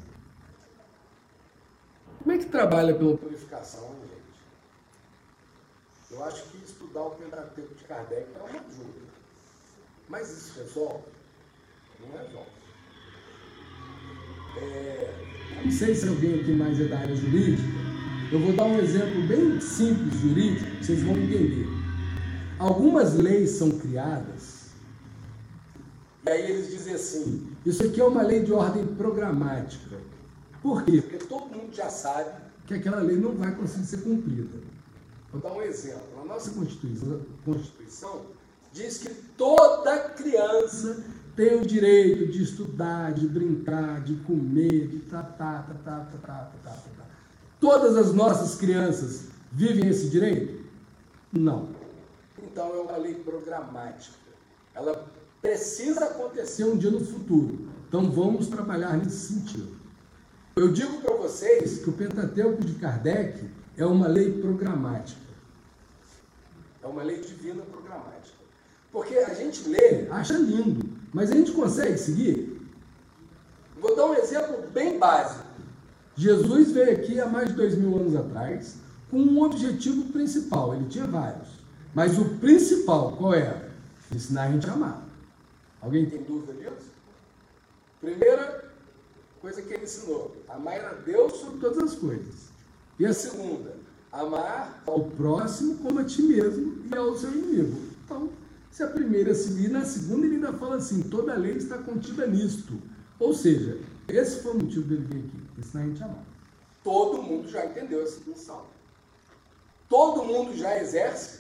Como 2.20 2.32
é 2.32 2.38
que 2.38 2.46
trabalha 2.46 2.96
pela 2.96 3.18
purificação, 3.18 3.96
gente? 4.02 4.14
Eu 6.12 6.24
acho 6.24 6.44
que 6.50 6.58
estudar 6.64 7.02
o 7.02 7.12
Pentateuco 7.12 7.76
de 7.76 7.84
Kardec 7.84 8.28
é 8.34 8.40
uma 8.40 8.50
ajuda. 8.50 9.04
Mas 10.08 10.32
isso 10.32 10.60
resolve? 10.60 11.04
Não 12.00 12.18
resolve. 12.18 12.50
É, 14.58 15.62
não 15.66 15.72
sei 15.72 15.96
se 15.96 16.08
alguém 16.08 16.40
aqui 16.40 16.52
mais 16.54 16.80
é 16.80 16.86
da 16.86 17.00
área 17.00 17.16
jurídica. 17.16 17.68
Eu 18.32 18.40
vou 18.40 18.54
dar 18.54 18.66
um 18.66 18.80
exemplo 18.80 19.22
bem 19.28 19.60
simples 19.60 20.20
jurídico, 20.22 20.84
vocês 20.84 21.04
vão 21.04 21.18
entender. 21.18 21.83
Algumas 22.64 23.14
leis 23.16 23.50
são 23.50 23.72
criadas, 23.72 24.68
e 26.26 26.30
aí 26.30 26.50
eles 26.50 26.72
dizem 26.72 26.94
assim: 26.94 27.46
isso 27.66 27.84
aqui 27.84 28.00
é 28.00 28.06
uma 28.06 28.22
lei 28.22 28.42
de 28.42 28.54
ordem 28.54 28.88
programática. 28.88 29.98
Por 30.62 30.82
quê? 30.84 31.02
Porque 31.02 31.26
todo 31.26 31.54
mundo 31.54 31.76
já 31.76 31.90
sabe 31.90 32.30
que 32.66 32.74
aquela 32.74 33.02
lei 33.02 33.18
não 33.18 33.34
vai 33.36 33.54
conseguir 33.54 33.86
ser 33.86 33.98
cumprida. 33.98 34.60
Vou 35.30 35.42
dar 35.42 35.52
um 35.52 35.62
exemplo. 35.62 36.22
A 36.22 36.26
nossa 36.26 36.52
Constituição, 36.52 37.20
Constituição 37.44 38.22
diz 38.72 39.00
que 39.00 39.10
toda 39.38 40.00
criança 40.12 41.04
tem 41.36 41.60
o 41.60 41.66
direito 41.66 42.32
de 42.32 42.44
estudar, 42.44 43.12
de 43.12 43.28
brincar, 43.28 44.02
de 44.06 44.16
comer, 44.24 44.88
de 44.88 45.00
tratar, 45.00 45.66
tratar, 45.66 46.06
tratar, 46.06 46.46
tratar, 46.46 46.82
tratar. 46.82 47.10
Todas 47.60 47.98
as 47.98 48.14
nossas 48.14 48.56
crianças 48.56 49.26
vivem 49.52 49.90
esse 49.90 50.08
direito? 50.08 50.64
Não. 51.30 51.83
Então 52.54 52.72
é 52.72 52.82
uma 52.82 52.98
lei 52.98 53.16
programática. 53.16 54.16
Ela 54.76 55.08
precisa 55.42 56.06
acontecer 56.06 56.66
um 56.66 56.78
dia 56.78 56.92
no 56.92 57.04
futuro. 57.04 57.68
Então 57.88 58.12
vamos 58.12 58.48
trabalhar 58.48 58.96
nesse 58.96 59.34
sentido. 59.34 59.76
Eu 60.56 60.72
digo 60.72 61.02
para 61.02 61.16
vocês 61.16 61.80
que 61.80 61.90
o 61.90 61.94
Pentateuco 61.94 62.64
de 62.64 62.76
Kardec 62.76 63.44
é 63.76 63.84
uma 63.84 64.06
lei 64.06 64.40
programática. 64.40 65.20
É 66.84 66.86
uma 66.86 67.02
lei 67.02 67.22
divina 67.22 67.64
programática. 67.64 68.38
Porque 68.92 69.16
a 69.16 69.34
gente 69.34 69.68
lê, 69.68 70.08
acha 70.12 70.38
lindo, 70.38 70.88
mas 71.12 71.32
a 71.32 71.34
gente 71.34 71.54
consegue 71.54 71.98
seguir? 71.98 72.62
Vou 73.82 73.96
dar 73.96 74.06
um 74.06 74.14
exemplo 74.14 74.68
bem 74.72 75.00
básico. 75.00 75.44
Jesus 76.16 76.72
veio 76.72 76.92
aqui 76.92 77.20
há 77.20 77.26
mais 77.26 77.50
de 77.50 77.56
dois 77.56 77.76
mil 77.76 77.98
anos 77.98 78.16
atrás 78.16 78.76
com 79.10 79.18
um 79.18 79.42
objetivo 79.42 80.12
principal. 80.14 80.76
Ele 80.76 80.86
tinha 80.88 81.08
vários. 81.08 81.63
Mas 81.94 82.18
o 82.18 82.26
principal, 82.40 83.16
qual 83.18 83.34
era? 83.34 83.72
Ensinar 84.12 84.44
a 84.44 84.52
gente 84.52 84.70
a 84.70 84.74
amar. 84.74 85.04
Alguém 85.82 86.10
tem 86.10 86.24
dúvida 86.24 86.54
disso? 86.54 86.92
Primeira 88.00 88.72
coisa 89.42 89.62
que 89.62 89.74
ele 89.74 89.84
ensinou: 89.84 90.36
amar 90.50 90.84
a 90.84 90.94
Deus 90.94 91.34
sobre 91.34 91.60
todas 91.60 91.78
as 91.80 91.96
coisas. 91.96 92.52
E 93.00 93.06
a 93.06 93.14
segunda, 93.14 93.76
amar 94.12 94.82
ao 94.86 95.06
próximo 95.06 95.78
como 95.78 96.00
a 96.00 96.04
ti 96.04 96.22
mesmo 96.24 96.84
e 96.92 96.96
ao 96.96 97.16
seu 97.18 97.32
inimigo. 97.32 97.80
Então, 98.06 98.30
se 98.72 98.82
a 98.82 98.88
primeira 98.88 99.36
seguir, 99.36 99.70
na 99.70 99.86
segunda 99.86 100.26
ele 100.26 100.36
ainda 100.36 100.54
fala 100.54 100.78
assim: 100.78 101.04
toda 101.04 101.34
a 101.34 101.38
lei 101.38 101.58
está 101.58 101.78
contida 101.78 102.26
nisto. 102.26 102.74
Ou 103.20 103.34
seja, 103.34 103.80
esse 104.08 104.42
foi 104.42 104.54
o 104.54 104.64
motivo 104.64 104.88
dele 104.88 105.06
vir 105.10 105.20
aqui, 105.20 105.60
ensinar 105.60 105.84
a 105.84 105.86
gente 105.88 106.04
a 106.04 106.06
amar. 106.06 106.24
Todo 106.84 107.22
mundo 107.22 107.48
já 107.48 107.66
entendeu 107.66 108.02
essa 108.02 108.20
função. 108.22 108.64
Todo 109.88 110.26
mundo 110.26 110.56
já 110.56 110.82
exerce. 110.82 111.40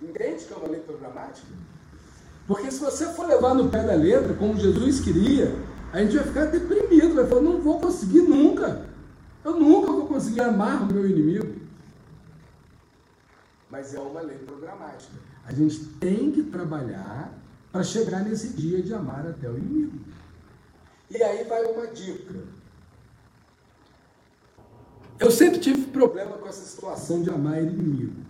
Entende 0.00 0.44
que 0.44 0.52
é 0.52 0.56
uma 0.56 0.68
lei 0.68 0.80
programática? 0.80 1.48
Porque 2.46 2.70
se 2.70 2.78
você 2.78 3.06
for 3.06 3.26
levar 3.26 3.54
no 3.54 3.68
pé 3.70 3.82
da 3.82 3.94
letra, 3.94 4.34
como 4.34 4.58
Jesus 4.58 5.00
queria, 5.00 5.52
a 5.92 6.00
gente 6.00 6.16
vai 6.16 6.24
ficar 6.24 6.44
deprimido, 6.46 7.14
vai 7.14 7.26
falar, 7.26 7.40
não 7.40 7.60
vou 7.60 7.80
conseguir 7.80 8.22
nunca. 8.22 8.86
Eu 9.44 9.58
nunca 9.58 9.90
vou 9.92 10.06
conseguir 10.06 10.42
amar 10.42 10.82
o 10.82 10.92
meu 10.92 11.08
inimigo. 11.08 11.60
Mas 13.70 13.94
é 13.94 13.98
uma 13.98 14.20
lei 14.20 14.38
programática. 14.38 15.14
A 15.44 15.52
gente 15.52 15.84
tem 16.00 16.30
que 16.30 16.42
trabalhar 16.42 17.32
para 17.72 17.82
chegar 17.82 18.24
nesse 18.24 18.50
dia 18.50 18.82
de 18.82 18.92
amar 18.92 19.26
até 19.26 19.48
o 19.48 19.56
inimigo. 19.56 19.98
E 21.10 21.22
aí 21.22 21.44
vai 21.44 21.64
uma 21.64 21.86
dica. 21.86 22.34
Eu 25.18 25.30
sempre 25.30 25.60
tive 25.60 25.86
problema 25.86 26.36
com 26.36 26.46
essa 26.48 26.64
situação 26.64 27.22
de 27.22 27.30
amar 27.30 27.62
inimigo. 27.62 28.25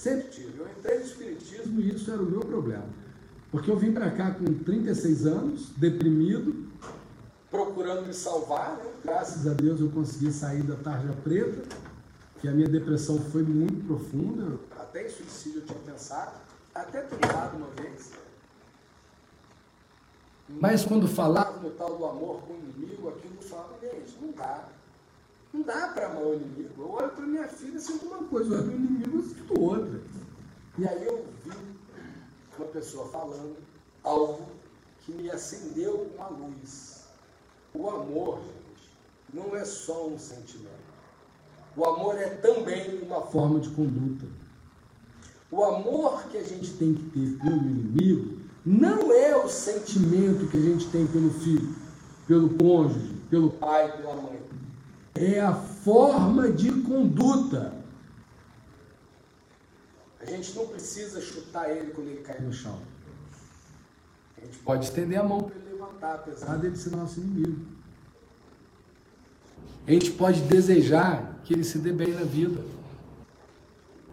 Sempre 0.00 0.28
tive. 0.30 0.58
Eu 0.58 0.66
entrei 0.66 0.98
no 0.98 1.04
Espiritismo 1.04 1.78
e 1.78 1.94
isso 1.94 2.10
era 2.10 2.22
o 2.22 2.24
meu 2.24 2.40
problema. 2.40 2.86
Porque 3.52 3.70
eu 3.70 3.76
vim 3.76 3.92
para 3.92 4.10
cá 4.10 4.30
com 4.30 4.46
36 4.46 5.26
anos, 5.26 5.68
deprimido, 5.76 6.70
procurando 7.50 8.06
me 8.06 8.14
salvar. 8.14 8.78
Né? 8.78 8.90
Graças 9.04 9.46
a 9.46 9.52
Deus 9.52 9.78
eu 9.78 9.90
consegui 9.90 10.32
sair 10.32 10.62
da 10.62 10.76
tarja 10.76 11.12
preta, 11.22 11.76
que 12.40 12.48
a 12.48 12.52
minha 12.52 12.66
depressão 12.66 13.20
foi 13.20 13.42
muito 13.42 13.86
profunda. 13.86 14.58
Até 14.78 15.06
em 15.06 15.10
suicídio 15.10 15.60
eu 15.60 15.66
tinha 15.66 15.78
pensado, 15.80 16.32
até 16.74 17.02
tentado 17.02 17.58
uma 17.58 17.68
vez. 17.68 18.12
Mas 20.48 20.82
quando 20.82 21.06
falava 21.06 21.60
no 21.60 21.70
tal 21.72 21.98
do 21.98 22.06
amor 22.06 22.40
com 22.40 22.54
o 22.54 22.56
inimigo, 22.56 23.10
aquilo 23.10 23.36
falava, 23.42 23.74
gente, 23.82 24.16
não 24.18 24.32
dá. 24.32 24.66
Não 25.52 25.62
dá 25.62 25.88
para 25.88 26.06
amar 26.06 26.22
o 26.22 26.34
inimigo. 26.34 26.70
Eu 26.78 26.90
olho 26.90 27.10
para 27.10 27.26
minha 27.26 27.48
filha 27.48 27.76
e 27.76 27.80
sinto 27.80 28.06
uma 28.06 28.24
coisa, 28.24 28.54
eu 28.54 28.58
olho 28.58 28.66
para 28.66 28.72
o 28.72 28.76
inimigo 28.76 29.18
e 29.18 29.22
sinto 29.22 29.60
outra. 29.60 30.00
E 30.78 30.86
aí 30.86 31.04
eu 31.04 31.26
vi 31.44 31.52
uma 32.56 32.68
pessoa 32.68 33.08
falando 33.08 33.56
algo 34.04 34.46
que 35.00 35.12
me 35.12 35.30
acendeu 35.30 36.10
com 36.16 36.22
a 36.22 36.28
luz. 36.28 37.04
O 37.74 37.88
amor, 37.88 38.38
gente, 38.38 38.90
não 39.34 39.56
é 39.56 39.64
só 39.64 40.06
um 40.08 40.18
sentimento. 40.18 40.90
O 41.76 41.84
amor 41.84 42.16
é 42.16 42.28
também 42.28 43.02
uma 43.02 43.22
forma 43.22 43.60
de 43.60 43.70
conduta. 43.70 44.26
O 45.50 45.64
amor 45.64 46.24
que 46.28 46.36
a 46.36 46.44
gente 46.44 46.72
tem 46.74 46.94
que 46.94 47.02
ter 47.10 47.38
pelo 47.38 47.56
inimigo 47.56 48.40
não 48.64 49.12
é 49.12 49.36
o 49.36 49.48
sentimento 49.48 50.48
que 50.48 50.56
a 50.56 50.60
gente 50.60 50.88
tem 50.90 51.06
pelo 51.06 51.30
filho, 51.30 51.74
pelo 52.26 52.50
cônjuge, 52.50 53.14
pelo 53.28 53.50
pai, 53.50 53.96
pela 53.96 54.14
mãe. 54.14 54.40
É 55.20 55.38
a 55.38 55.52
forma 55.52 56.50
de 56.50 56.72
conduta. 56.80 57.74
A 60.18 60.24
gente 60.24 60.54
não 60.56 60.66
precisa 60.66 61.20
chutar 61.20 61.70
ele 61.70 61.90
quando 61.90 62.08
ele 62.08 62.22
cai 62.22 62.40
no 62.40 62.50
chão. 62.50 62.78
A 64.38 64.46
gente 64.46 64.58
pode 64.60 64.86
estender 64.86 65.20
a 65.20 65.22
mão 65.22 65.42
para 65.42 65.56
ele 65.56 65.72
levantar, 65.72 66.14
apesar 66.14 66.56
dele 66.56 66.74
ser 66.74 66.96
nosso 66.96 67.20
inimigo. 67.20 67.66
A 69.86 69.90
gente 69.90 70.12
pode 70.12 70.40
desejar 70.42 71.38
que 71.44 71.52
ele 71.52 71.64
se 71.64 71.78
dê 71.78 71.92
bem 71.92 72.14
na 72.14 72.24
vida. 72.24 72.64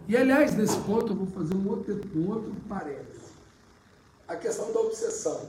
E 0.06 0.14
aliás, 0.14 0.54
nesse 0.54 0.76
ponto 0.80 1.12
eu 1.12 1.16
vou 1.16 1.26
fazer 1.28 1.54
um 1.54 1.68
outro, 1.70 2.02
um 2.14 2.28
outro 2.28 2.54
parênteses. 2.68 3.28
A 4.26 4.36
questão 4.36 4.70
da 4.74 4.80
obsessão. 4.80 5.48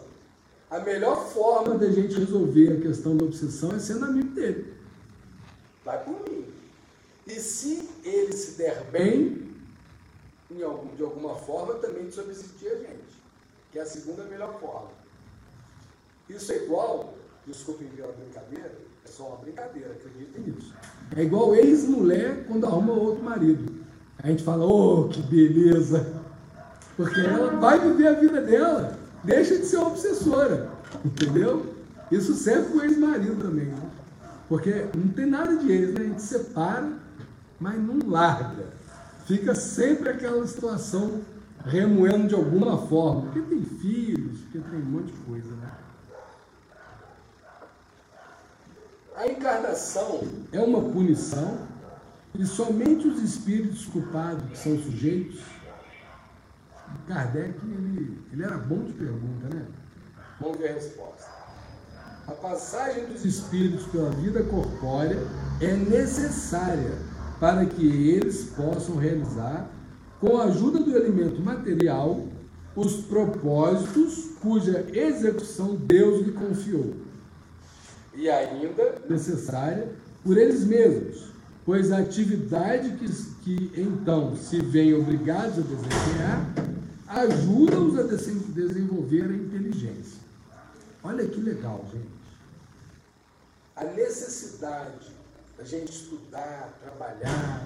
A 0.71 0.79
melhor 0.79 1.27
forma 1.27 1.77
da 1.77 1.91
gente 1.91 2.17
resolver 2.17 2.77
a 2.77 2.81
questão 2.81 3.17
da 3.17 3.25
obsessão 3.25 3.73
é 3.73 3.79
sendo 3.79 4.05
amigo 4.05 4.29
dele. 4.29 4.78
Vai 5.89 6.03
por 6.03 6.29
mim. 6.29 6.45
E 7.25 7.39
se 7.39 7.89
ele 8.03 8.31
se 8.31 8.51
der 8.59 8.83
bem, 8.91 9.41
algum, 10.63 10.95
de 10.95 11.01
alguma 11.01 11.33
forma, 11.33 11.73
também 11.75 12.11
subsistir 12.11 12.67
a 12.67 12.75
gente. 12.75 13.23
Que 13.71 13.79
é 13.79 13.81
a 13.81 13.87
segunda 13.87 14.23
melhor 14.25 14.59
forma. 14.59 14.91
Isso 16.29 16.51
é 16.51 16.57
igual, 16.57 17.15
desculpem 17.47 17.87
pela 17.87 18.11
brincadeira, 18.11 18.71
é 19.03 19.07
só 19.07 19.29
uma 19.29 19.37
brincadeira, 19.37 19.89
acreditem 19.93 20.43
nisso. 20.43 20.75
É 21.15 21.23
igual 21.23 21.55
ex-mulher 21.55 22.45
quando 22.45 22.67
arruma 22.67 22.93
outro 22.93 23.23
marido. 23.23 23.83
A 24.21 24.27
gente 24.27 24.43
fala, 24.43 24.63
oh, 24.67 25.09
que 25.09 25.23
beleza! 25.23 26.21
Porque 26.95 27.19
ela 27.19 27.59
vai 27.59 27.79
viver 27.79 28.09
a 28.09 28.13
vida 28.13 28.41
dela, 28.41 28.99
deixa 29.23 29.57
de 29.57 29.65
ser 29.65 29.77
obsessora, 29.77 30.71
entendeu? 31.03 31.73
Isso 32.11 32.35
serve 32.35 32.69
para 32.69 32.77
o 32.77 32.85
ex-marido 32.85 33.41
também, 33.41 33.65
né? 33.65 33.89
Porque 34.49 34.89
não 34.95 35.09
tem 35.09 35.27
nada 35.27 35.55
de 35.55 35.71
ex, 35.71 35.93
né? 35.93 36.01
A 36.01 36.03
gente 36.05 36.21
separa, 36.23 36.91
mas 37.59 37.79
não 37.79 37.99
larga. 38.09 38.65
Fica 39.27 39.53
sempre 39.53 40.09
aquela 40.09 40.45
situação 40.47 41.21
remoendo 41.63 42.29
de 42.29 42.33
alguma 42.35 42.87
forma, 42.87 43.21
porque 43.23 43.41
tem 43.41 43.63
filhos, 43.63 44.39
porque 44.39 44.57
tem 44.57 44.79
um 44.79 44.85
monte 44.85 45.11
de 45.11 45.19
coisa, 45.19 45.51
né? 45.55 45.71
A 49.15 49.27
encarnação 49.27 50.21
é 50.51 50.59
uma 50.59 50.81
punição 50.81 51.59
e 52.33 52.45
somente 52.45 53.07
os 53.07 53.21
espíritos 53.21 53.85
culpados 53.85 54.49
que 54.49 54.57
são 54.57 54.79
sujeitos. 54.79 55.41
Kardec, 57.07 57.59
ele, 57.63 58.19
ele 58.31 58.43
era 58.43 58.57
bom 58.57 58.83
de 58.83 58.93
pergunta, 58.93 59.53
né? 59.53 59.67
Vamos 60.39 60.57
ver 60.57 60.69
a 60.69 60.73
resposta. 60.73 61.38
A 62.29 62.31
passagem 62.31 63.07
dos 63.07 63.25
espíritos 63.25 63.87
pela 63.87 64.11
vida 64.11 64.43
corpórea 64.43 65.17
é 65.59 65.73
necessária 65.73 66.91
para 67.39 67.65
que 67.65 68.11
eles 68.11 68.51
possam 68.55 68.97
realizar 68.97 69.67
com 70.19 70.37
a 70.37 70.43
ajuda 70.43 70.77
do 70.77 70.95
elemento 70.95 71.41
material, 71.41 72.27
os 72.75 72.97
propósitos 72.97 74.33
cuja 74.39 74.85
execução 74.93 75.75
Deus 75.75 76.23
lhe 76.23 76.31
confiou, 76.33 76.97
e 78.13 78.29
ainda 78.29 79.01
necessária 79.09 79.87
por 80.23 80.37
eles 80.37 80.63
mesmos, 80.63 81.31
pois 81.65 81.91
a 81.91 81.97
atividade 81.97 82.91
que, 82.97 83.07
que 83.43 83.81
então 83.81 84.35
se 84.35 84.61
veem 84.61 84.93
obrigados 84.93 85.57
a 85.57 85.61
desempenhar 85.61 86.53
ajuda-os 87.07 87.97
a 87.97 88.03
desenvolver 88.03 89.23
a 89.23 89.33
inteligência. 89.33 90.19
Olha 91.03 91.25
que 91.25 91.41
legal, 91.41 91.83
gente. 91.91 92.18
A 93.79 93.85
necessidade 93.85 95.07
da 95.57 95.63
gente 95.63 95.89
estudar, 95.89 96.77
trabalhar 96.83 97.65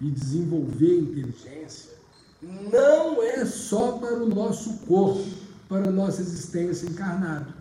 e 0.00 0.08
desenvolver 0.08 1.00
inteligência 1.00 1.98
não 2.40 3.20
é 3.20 3.44
só 3.44 3.98
para 3.98 4.22
o 4.22 4.28
nosso 4.28 4.78
corpo, 4.86 5.28
para 5.68 5.88
a 5.88 5.90
nossa 5.90 6.20
existência 6.20 6.86
encarnada. 6.86 7.52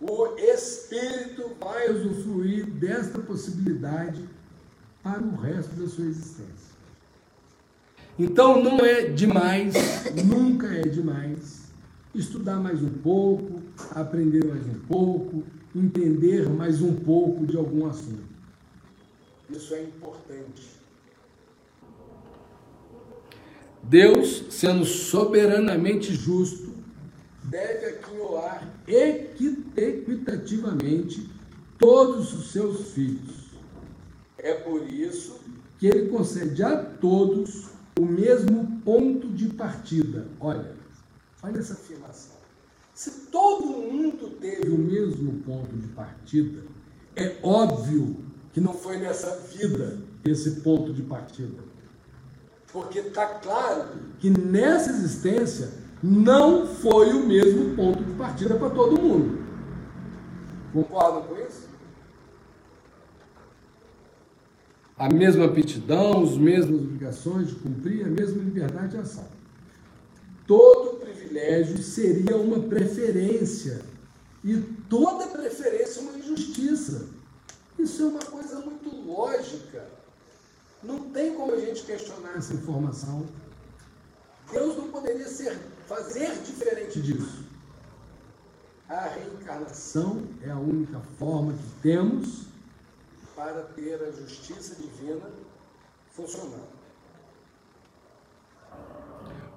O 0.00 0.36
Espírito 0.36 1.52
vai 1.60 1.92
usufruir 1.92 2.66
desta 2.66 3.20
possibilidade 3.20 4.28
para 5.00 5.22
o 5.22 5.36
resto 5.36 5.76
da 5.76 5.86
sua 5.86 6.06
existência. 6.06 6.74
Então 8.18 8.60
não 8.60 8.80
é 8.80 9.04
demais, 9.10 9.74
nunca 10.26 10.66
é 10.66 10.82
demais, 10.82 11.62
estudar 12.12 12.56
mais 12.56 12.82
um 12.82 12.90
pouco, 12.90 13.62
aprender 13.92 14.44
mais 14.44 14.66
um 14.66 14.80
pouco, 14.88 15.44
entender 15.74 16.48
mais 16.48 16.80
um 16.80 16.94
pouco 16.94 17.46
de 17.46 17.56
algum 17.56 17.86
assunto. 17.86 18.34
Isso 19.50 19.74
é 19.74 19.82
importante. 19.82 20.74
Deus, 23.82 24.44
sendo 24.50 24.84
soberanamente 24.84 26.14
justo, 26.14 26.72
deve 27.42 27.86
aquinhoar 27.86 28.72
equitativamente 29.76 31.28
todos 31.78 32.32
os 32.32 32.52
seus 32.52 32.92
filhos. 32.92 33.50
É 34.38 34.54
por 34.54 34.88
isso 34.90 35.40
que 35.78 35.86
ele 35.86 36.08
concede 36.08 36.62
a 36.62 36.82
todos 36.82 37.70
o 37.98 38.06
mesmo 38.06 38.80
ponto 38.84 39.28
de 39.28 39.50
partida. 39.50 40.26
Olha, 40.40 40.74
olha 41.42 41.58
essa 41.58 41.74
afirmação. 41.74 42.33
Se 43.04 43.10
todo 43.30 43.66
mundo 43.66 44.30
teve 44.40 44.70
o 44.70 44.78
mesmo 44.78 45.42
ponto 45.42 45.76
de 45.76 45.88
partida, 45.88 46.62
é 47.14 47.36
óbvio 47.42 48.16
que 48.50 48.62
não 48.62 48.72
foi 48.72 48.96
nessa 48.96 49.40
vida 49.40 49.98
esse 50.24 50.62
ponto 50.62 50.90
de 50.90 51.02
partida. 51.02 51.62
Porque 52.72 53.00
está 53.00 53.26
claro 53.26 53.90
que 54.18 54.30
nessa 54.30 54.88
existência 54.88 55.70
não 56.02 56.66
foi 56.66 57.12
o 57.12 57.26
mesmo 57.26 57.76
ponto 57.76 58.02
de 58.02 58.14
partida 58.14 58.54
para 58.54 58.70
todo 58.70 58.98
mundo. 58.98 59.38
Concordam 60.72 61.24
com 61.24 61.36
isso? 61.46 61.68
A 64.96 65.10
mesma 65.10 65.44
aptidão, 65.44 66.22
as 66.22 66.38
mesmas 66.38 66.80
obrigações 66.80 67.48
de 67.48 67.56
cumprir, 67.56 68.06
a 68.06 68.08
mesma 68.08 68.42
liberdade 68.42 68.92
de 68.92 68.96
ação. 68.96 69.28
Todo 70.46 71.03
privilégio 71.24 71.82
seria 71.82 72.36
uma 72.36 72.60
preferência. 72.60 73.82
E 74.44 74.60
toda 74.88 75.26
preferência 75.26 76.00
é 76.00 76.02
uma 76.02 76.18
injustiça. 76.18 77.08
Isso 77.78 78.02
é 78.02 78.06
uma 78.06 78.20
coisa 78.20 78.60
muito 78.60 78.94
lógica. 79.06 79.88
Não 80.82 81.10
tem 81.10 81.34
como 81.34 81.52
a 81.52 81.60
gente 81.60 81.82
questionar 81.82 82.36
essa 82.36 82.52
informação. 82.52 83.26
Deus 84.52 84.76
não 84.76 84.90
poderia 84.90 85.26
ser, 85.26 85.58
fazer 85.88 86.30
diferente 86.42 87.00
disso. 87.00 87.44
A 88.86 89.08
reencarnação 89.08 90.22
é 90.42 90.50
a 90.50 90.58
única 90.58 91.00
forma 91.18 91.54
que 91.54 91.80
temos 91.80 92.42
para 93.34 93.62
ter 93.62 93.94
a 94.02 94.10
justiça 94.12 94.74
divina 94.74 95.30
funcionando. 96.12 96.73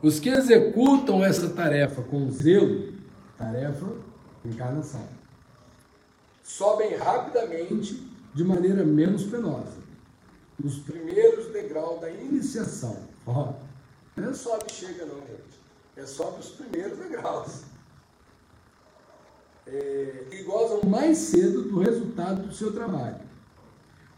Os 0.02 0.20
que 0.20 0.30
executam 0.30 1.24
essa 1.24 1.50
tarefa 1.50 2.02
com 2.04 2.30
zelo, 2.30 2.94
tarefa 3.38 3.88
encarnação, 4.46 5.08
sobem 6.44 6.96
rapidamente 6.96 8.08
de 8.34 8.44
maneira 8.44 8.84
menos 8.84 9.24
penosa. 9.24 9.78
Os 10.64 10.80
primeiros 10.80 11.52
degraus 11.52 12.00
da 12.00 12.10
iniciação. 12.10 12.98
Ó, 13.26 13.54
não 14.16 14.30
é 14.30 14.34
sobe 14.34 14.66
e 14.70 14.74
chega 14.74 15.06
não, 15.06 15.20
gente. 15.22 15.60
É 15.96 16.06
sobe 16.06 16.40
os 16.40 16.50
primeiros 16.50 16.98
degraus. 16.98 17.62
É, 19.66 20.28
e 20.32 20.44
gozam 20.44 20.90
mais 20.90 21.18
cedo 21.18 21.64
do 21.64 21.80
resultado 21.80 22.48
do 22.48 22.54
seu 22.54 22.72
trabalho. 22.72 23.20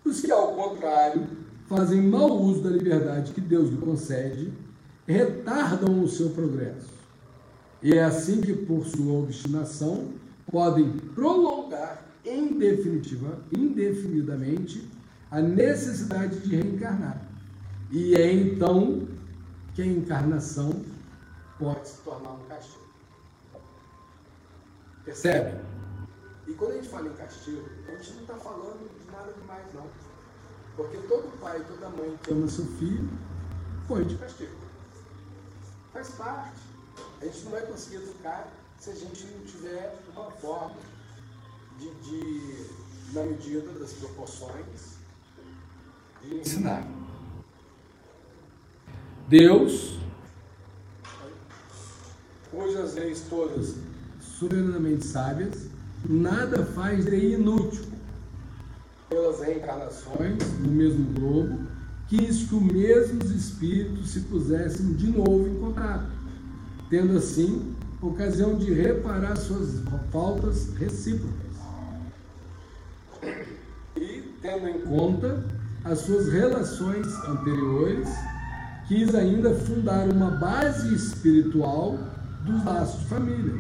Os 0.06 0.22
que, 0.22 0.32
ao 0.32 0.54
contrário, 0.54 1.28
fazem 1.68 2.02
mau 2.02 2.40
uso 2.40 2.62
da 2.62 2.70
liberdade 2.70 3.34
que 3.34 3.42
Deus 3.42 3.70
lhe 3.70 3.78
concede, 3.78 4.54
retardam 5.10 6.04
o 6.04 6.08
seu 6.08 6.30
progresso. 6.30 6.88
E 7.82 7.94
é 7.94 8.04
assim 8.04 8.42
que, 8.42 8.54
por 8.54 8.86
sua 8.86 9.20
obstinação, 9.24 10.14
podem 10.52 10.92
prolongar 11.16 12.06
indefinitiva, 12.24 13.40
indefinidamente 13.52 14.88
a 15.32 15.42
necessidade 15.42 16.40
de 16.42 16.56
reencarnar. 16.56 17.20
E 17.90 18.14
é 18.14 18.32
então 18.32 19.08
que 19.74 19.82
a 19.82 19.86
encarnação 19.86 20.80
pode 21.58 21.88
se 21.88 22.02
tornar 22.02 22.34
um 22.34 22.44
castigo. 22.48 22.84
Percebe? 25.04 25.60
E 26.48 26.54
quando 26.54 26.74
a 26.74 26.76
gente 26.76 26.88
fala 26.88 27.08
em 27.08 27.14
castigo, 27.14 27.68
a 27.88 27.96
gente 27.96 28.14
não 28.14 28.22
está 28.22 28.36
falando 28.36 28.88
de 29.00 29.12
nada 29.12 29.34
demais, 29.34 29.66
não. 29.74 29.88
Porque 30.76 30.98
todo 31.08 31.40
pai, 31.40 31.64
toda 31.68 31.90
mãe 31.90 32.16
que 32.22 32.32
ama 32.32 32.48
seu 32.48 32.66
filho, 32.66 33.10
põe 33.88 34.04
de 34.04 34.16
castigo. 34.16 34.59
Faz 36.00 36.12
parte. 36.12 36.62
A 37.22 37.26
gente 37.26 37.44
não 37.44 37.52
vai 37.52 37.62
conseguir 37.64 37.98
educar 37.98 38.48
se 38.80 38.90
a 38.90 38.96
gente 38.96 39.26
não 39.26 39.46
tiver 39.46 40.00
uma 40.16 40.32
forma 40.32 40.78
de, 41.78 41.94
de 41.96 42.66
na 43.12 43.24
medida 43.24 43.70
das 43.74 43.92
proporções, 43.92 44.96
de 46.22 46.36
ensinar. 46.36 46.88
Deus, 49.28 50.00
cujas 52.50 52.94
leis 52.94 53.26
todas 53.30 53.76
soberanamente 54.22 55.06
sábias, 55.06 55.68
nada 56.08 56.66
faz 56.66 57.04
de 57.04 57.34
inútil. 57.34 57.84
Pelas 59.10 59.42
reencarnações 59.42 60.38
no 60.60 60.72
mesmo 60.72 61.14
globo, 61.14 61.69
quis 62.10 62.48
que 62.48 62.56
os 62.56 62.62
mesmos 62.64 63.30
espíritos 63.30 64.10
se 64.10 64.22
pusessem 64.22 64.94
de 64.94 65.12
novo 65.12 65.48
em 65.48 65.56
contato, 65.60 66.10
tendo 66.90 67.16
assim 67.16 67.76
ocasião 68.02 68.58
de 68.58 68.74
reparar 68.74 69.36
suas 69.36 69.82
faltas 70.12 70.74
recíprocas. 70.74 71.38
E, 73.96 74.24
tendo 74.42 74.68
em 74.68 74.82
conta 74.82 75.46
as 75.84 76.00
suas 76.00 76.32
relações 76.32 77.08
anteriores, 77.28 78.10
quis 78.88 79.14
ainda 79.14 79.54
fundar 79.54 80.10
uma 80.10 80.32
base 80.32 80.96
espiritual 80.96 82.00
dos 82.44 82.66
laços 82.66 83.02
de 83.02 83.06
família, 83.06 83.54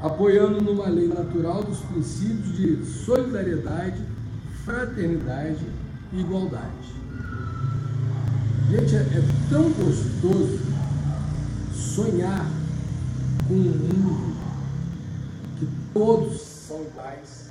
apoiando 0.00 0.60
numa 0.60 0.88
lei 0.88 1.06
natural 1.06 1.62
dos 1.62 1.78
princípios 1.78 2.56
de 2.56 2.84
solidariedade, 2.84 4.02
fraternidade 4.64 5.64
e 6.12 6.20
igualdade. 6.20 6.96
Gente, 8.68 8.96
é, 8.96 8.98
é 8.98 9.48
tão 9.48 9.70
gostoso 9.70 10.58
sonhar 11.72 12.50
com 13.46 13.54
um 13.54 13.62
mundo 13.62 14.36
que 15.56 15.68
todos 15.94 16.40
são 16.40 16.82
iguais. 16.82 17.50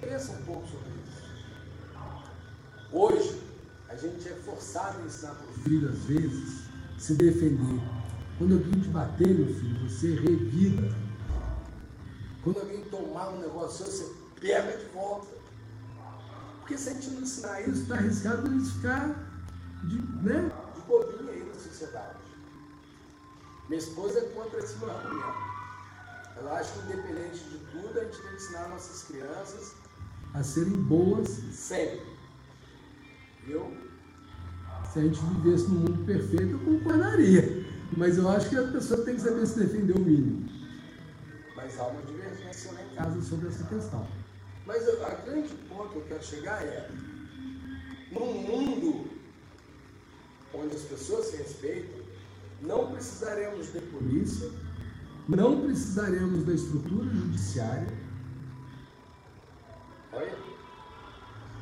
Pensa 0.00 0.32
um 0.32 0.42
pouco 0.42 0.68
sobre 0.68 0.88
isso. 1.04 1.22
Hoje, 2.92 3.42
a 3.88 3.96
gente 3.96 4.28
é 4.28 4.34
forçado 4.34 5.02
a 5.02 5.04
ensinar 5.04 5.32
para 5.32 5.48
o 5.48 5.52
filho, 5.64 5.88
às 5.88 5.98
vezes, 6.04 6.60
se 6.96 7.14
defender. 7.14 7.80
Quando 8.38 8.54
alguém 8.54 8.80
te 8.80 8.88
bater, 8.88 9.34
meu 9.34 9.52
filho, 9.52 9.88
você 9.88 10.14
revida. 10.14 10.94
Quando 12.44 12.60
alguém 12.60 12.84
tomar 12.84 13.30
um 13.30 13.40
negócio 13.40 13.84
você 13.84 14.12
pega 14.40 14.76
de 14.78 14.84
volta. 14.94 15.26
Porque 16.60 16.78
se 16.78 16.88
a 16.88 16.92
gente 16.94 17.10
não 17.10 17.22
ensinar 17.22 17.62
isso, 17.62 17.82
está 17.82 17.96
arriscado 17.96 18.46
a 18.46 18.64
ficar 18.64 19.25
de, 19.84 20.02
né, 20.22 20.50
de 20.74 20.80
bobinha 20.82 21.32
aí 21.32 21.44
na 21.44 21.54
sociedade. 21.54 22.18
Minha 23.68 23.78
esposa 23.78 24.20
é 24.20 24.22
contra 24.30 24.58
esse 24.60 24.78
meu 24.78 24.90
argumento. 24.90 25.56
Ela 26.36 26.58
acha 26.58 26.72
que, 26.72 26.92
independente 26.92 27.44
de 27.44 27.58
tudo, 27.72 27.98
a 27.98 28.04
gente 28.04 28.18
tem 28.20 28.30
que 28.30 28.36
ensinar 28.36 28.68
nossas 28.68 29.02
crianças 29.04 29.74
a 30.34 30.42
serem 30.42 30.74
boas 30.74 31.28
sempre. 31.28 32.06
Eu 33.48 33.74
Se 34.92 34.98
a 34.98 35.02
gente 35.02 35.18
vivesse 35.20 35.68
num 35.68 35.80
mundo 35.80 36.04
perfeito, 36.04 36.52
eu 36.52 36.58
concordaria. 36.58 37.66
Mas 37.96 38.18
eu 38.18 38.28
acho 38.28 38.48
que 38.48 38.56
a 38.56 38.66
pessoa 38.68 39.04
tem 39.04 39.14
que 39.14 39.20
saber 39.20 39.46
se 39.46 39.58
defender 39.58 39.94
o 39.94 40.00
mínimo. 40.00 40.48
Mas 41.54 41.78
há 41.78 41.86
uma 41.86 42.02
divergência 42.02 42.72
lá 42.72 42.82
em 42.82 42.94
casa 42.94 43.22
sobre 43.22 43.48
essa 43.48 43.64
questão. 43.64 44.06
Mas 44.66 44.88
a 44.88 45.14
grande 45.24 45.54
ponto 45.68 45.90
que 45.90 45.96
eu 45.96 46.04
quero 46.04 46.24
chegar 46.24 46.62
é, 46.62 46.90
num 48.12 48.32
mundo 48.42 49.15
onde 50.58 50.76
as 50.76 50.82
pessoas 50.82 51.26
se 51.26 51.36
respeitam, 51.36 52.00
não 52.62 52.90
precisaremos 52.92 53.72
de 53.72 53.80
polícia, 53.80 54.48
não 55.28 55.60
precisaremos 55.60 56.44
da 56.44 56.52
estrutura 56.52 57.10
judiciária. 57.10 57.92
Olha, 60.12 60.34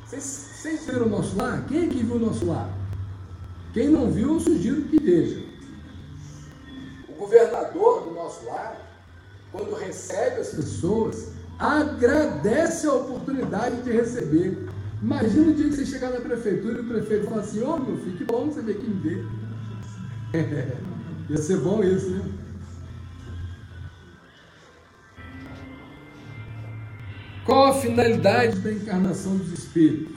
vocês, 0.05 0.23
vocês 0.23 0.85
viram 0.85 1.07
o 1.07 1.09
nosso 1.09 1.35
lar? 1.35 1.65
Quem 1.67 1.87
aqui 1.87 2.03
viu 2.03 2.15
o 2.15 2.19
nosso 2.19 2.45
lar? 2.45 2.69
Quem 3.73 3.89
não 3.89 4.09
viu, 4.09 4.35
eu 4.35 4.39
sugiro 4.39 4.83
que 4.83 4.99
veja. 5.01 5.43
O 7.09 7.13
governador 7.13 8.03
do 8.03 8.11
nosso 8.11 8.45
lar, 8.45 8.79
quando 9.51 9.75
recebe 9.75 10.41
as 10.41 10.49
pessoas, 10.49 11.29
agradece 11.59 12.87
a 12.87 12.93
oportunidade 12.93 13.81
de 13.81 13.91
receber. 13.91 14.64
Imagina 15.01 15.51
o 15.51 15.53
dia 15.53 15.69
que 15.69 15.75
você 15.75 15.85
chegar 15.85 16.11
na 16.11 16.21
prefeitura 16.21 16.79
e 16.79 16.81
o 16.81 16.87
prefeito 16.87 17.25
falar 17.25 17.41
assim, 17.41 17.61
ô 17.61 17.73
oh, 17.73 17.79
meu 17.79 17.97
filho, 17.97 18.17
que 18.17 18.23
bom 18.23 18.45
você 18.45 18.61
ver 18.61 18.73
aqui 18.73 18.89
me 18.89 18.99
ver. 19.01 19.25
Ia 21.29 21.37
ser 21.37 21.57
bom 21.57 21.83
isso, 21.83 22.09
né? 22.09 22.21
Qual 27.45 27.67
a 27.67 27.73
finalidade 27.73 28.59
da 28.59 28.71
encarnação 28.71 29.37
dos 29.37 29.51
espíritos? 29.51 30.15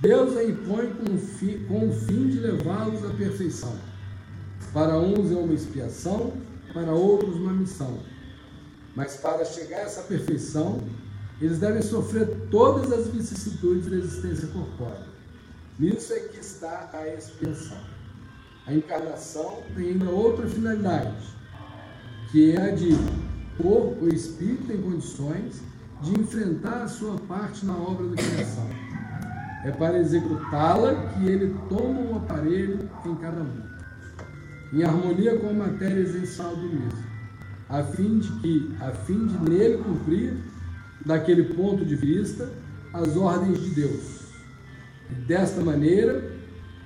Deus 0.00 0.36
a 0.38 0.44
impõe 0.44 0.90
com 0.94 1.14
o 1.14 1.18
fim, 1.18 1.64
com 1.68 1.88
o 1.88 1.92
fim 1.92 2.28
de 2.28 2.38
levá-los 2.38 3.04
à 3.04 3.10
perfeição. 3.10 3.76
Para 4.72 4.98
uns 4.98 5.30
é 5.30 5.34
uma 5.34 5.52
expiação, 5.52 6.32
para 6.72 6.92
outros 6.92 7.34
uma 7.34 7.52
missão. 7.52 7.98
Mas 8.96 9.16
para 9.16 9.44
chegar 9.44 9.78
a 9.78 9.82
essa 9.82 10.02
perfeição, 10.02 10.82
eles 11.40 11.58
devem 11.58 11.80
sofrer 11.80 12.28
todas 12.50 12.92
as 12.92 13.08
vicissitudes 13.08 13.86
da 13.86 13.96
existência 13.96 14.48
corpórea. 14.48 15.06
Nisso 15.78 16.12
é 16.12 16.20
que 16.20 16.38
está 16.38 16.90
a 16.92 17.08
expiação. 17.08 17.78
A 18.66 18.74
encarnação 18.74 19.62
tem 19.74 19.92
ainda 19.92 20.10
outra 20.10 20.46
finalidade, 20.46 21.16
que 22.30 22.52
é 22.52 22.70
a 22.70 22.70
de 22.74 22.90
pôr 23.56 23.96
o 24.02 24.08
espírito 24.08 24.70
em 24.70 24.82
condições 24.82 25.62
de 26.02 26.20
enfrentar 26.20 26.82
a 26.82 26.88
sua 26.88 27.16
parte 27.20 27.64
na 27.64 27.74
obra 27.74 28.06
da 28.08 28.16
criação. 28.16 28.68
É 29.64 29.70
para 29.70 29.98
executá-la 29.98 30.94
que 31.08 31.26
ele 31.26 31.54
toma 31.68 32.00
um 32.00 32.16
aparelho 32.16 32.78
em 33.04 33.14
cada 33.16 33.40
um, 33.40 33.62
em 34.72 34.82
harmonia 34.82 35.38
com 35.38 35.48
a 35.48 35.52
matéria 35.52 36.00
essencial 36.02 36.54
do 36.54 36.62
mesmo, 36.62 37.04
a 37.68 37.82
fim 37.82 38.18
de 38.18 38.30
que, 38.40 38.76
a 38.80 38.90
fim 38.90 39.26
de 39.26 39.50
nele 39.50 39.78
cumprir, 39.78 40.49
daquele 41.04 41.54
ponto 41.54 41.84
de 41.84 41.94
vista, 41.94 42.50
as 42.92 43.16
ordens 43.16 43.60
de 43.60 43.70
Deus. 43.70 44.20
Desta 45.26 45.60
maneira, 45.60 46.32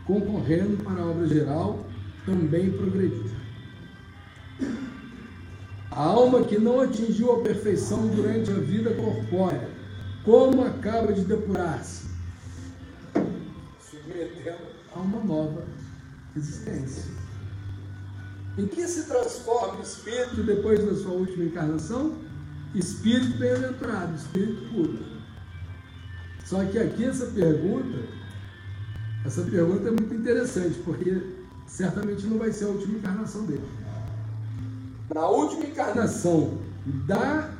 concorrendo 0.06 0.82
para 0.82 1.02
a 1.02 1.06
obra 1.06 1.26
geral, 1.26 1.86
também 2.24 2.70
progredir. 2.70 3.30
A 5.90 6.02
alma 6.02 6.42
que 6.42 6.58
não 6.58 6.80
atingiu 6.80 7.32
a 7.32 7.42
perfeição 7.42 8.08
durante 8.08 8.50
a 8.50 8.54
vida 8.54 8.94
corpórea, 8.94 9.68
como 10.24 10.64
acaba 10.64 11.12
de 11.12 11.22
depurar-se? 11.22 12.06
Submetendo 13.78 14.58
a 14.94 14.98
uma 14.98 15.22
nova 15.22 15.64
existência. 16.36 17.12
Em 18.56 18.66
que 18.66 18.86
se 18.86 19.06
transforma 19.06 19.80
o 19.80 19.82
espírito 19.82 20.42
depois 20.42 20.84
da 20.84 20.94
sua 20.94 21.12
última 21.12 21.44
encarnação? 21.44 22.14
Espírito 22.74 23.38
bem-aventurado, 23.38 24.14
espírito 24.14 24.68
puro. 24.72 24.98
Só 26.44 26.64
que 26.64 26.78
aqui 26.78 27.04
essa 27.04 27.26
pergunta, 27.26 27.98
essa 29.24 29.42
pergunta 29.42 29.88
é 29.88 29.90
muito 29.90 30.12
interessante, 30.14 30.78
porque 30.84 31.22
certamente 31.66 32.26
não 32.26 32.38
vai 32.38 32.52
ser 32.52 32.64
a 32.64 32.68
última 32.68 32.98
encarnação 32.98 33.46
dele 33.46 33.64
na 35.12 35.28
última 35.28 35.66
encarnação 35.66 36.58
da 37.06 37.50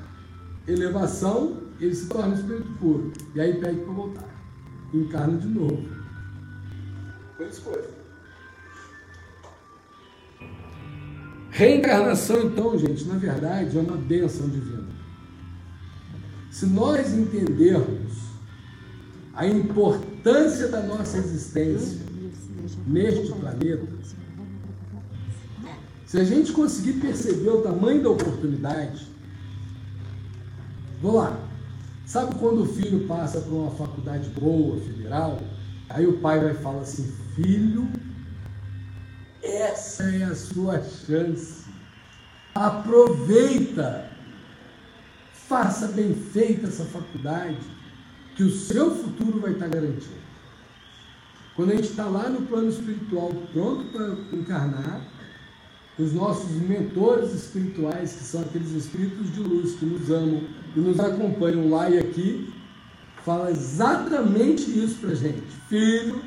elevação, 0.66 1.62
ele 1.80 1.94
se 1.94 2.08
torna 2.08 2.34
espírito 2.34 2.70
puro. 2.78 3.12
E 3.34 3.40
aí 3.40 3.60
pede 3.60 3.80
para 3.80 3.92
voltar. 3.92 4.28
Encarna 4.92 5.38
de 5.38 5.48
novo. 5.48 5.82
Três 7.36 7.58
coisas. 7.58 7.90
Reencarnação, 11.50 12.42
então, 12.42 12.76
gente, 12.78 13.04
na 13.04 13.16
verdade, 13.16 13.76
é 13.76 13.80
uma 13.80 13.96
bênção 13.96 14.48
divina. 14.48 14.83
Se 16.54 16.66
nós 16.66 17.12
entendermos 17.12 18.12
a 19.34 19.44
importância 19.44 20.68
da 20.68 20.80
nossa 20.80 21.18
existência 21.18 21.98
neste 22.86 23.32
planeta, 23.32 23.88
se 26.06 26.16
a 26.16 26.22
gente 26.22 26.52
conseguir 26.52 27.00
perceber 27.00 27.50
o 27.50 27.60
tamanho 27.60 28.04
da 28.04 28.10
oportunidade, 28.10 29.04
vamos 31.02 31.16
lá. 31.16 31.40
Sabe 32.06 32.36
quando 32.36 32.62
o 32.62 32.72
filho 32.72 33.04
passa 33.08 33.40
para 33.40 33.52
uma 33.52 33.72
faculdade 33.72 34.30
boa, 34.30 34.78
federal? 34.78 35.40
Aí 35.88 36.06
o 36.06 36.20
pai 36.20 36.38
vai 36.38 36.54
falar 36.54 36.82
assim: 36.82 37.12
filho, 37.34 37.88
essa 39.42 40.04
é 40.04 40.22
a 40.22 40.36
sua 40.36 40.80
chance. 40.84 41.64
Aproveita. 42.54 44.13
Faça 45.48 45.88
bem 45.88 46.14
feita 46.14 46.68
essa 46.68 46.84
faculdade, 46.84 47.58
que 48.34 48.42
o 48.42 48.50
seu 48.50 48.94
futuro 48.94 49.40
vai 49.40 49.52
estar 49.52 49.68
garantido. 49.68 50.24
Quando 51.54 51.72
a 51.72 51.76
gente 51.76 51.90
está 51.90 52.06
lá 52.06 52.28
no 52.28 52.42
plano 52.42 52.68
espiritual, 52.68 53.30
pronto 53.52 53.84
para 53.92 54.36
encarnar, 54.36 55.06
os 55.98 56.12
nossos 56.12 56.50
mentores 56.50 57.32
espirituais, 57.32 58.14
que 58.14 58.24
são 58.24 58.40
aqueles 58.40 58.72
espíritos 58.72 59.32
de 59.32 59.40
luz 59.40 59.76
que 59.76 59.84
nos 59.84 60.10
amam 60.10 60.42
e 60.74 60.80
nos 60.80 60.98
acompanham 60.98 61.70
lá 61.70 61.88
e 61.88 61.98
aqui, 61.98 62.52
fala 63.24 63.50
exatamente 63.50 64.62
isso 64.62 64.96
para 64.96 65.14
gente. 65.14 65.42
Filho, 65.68 66.20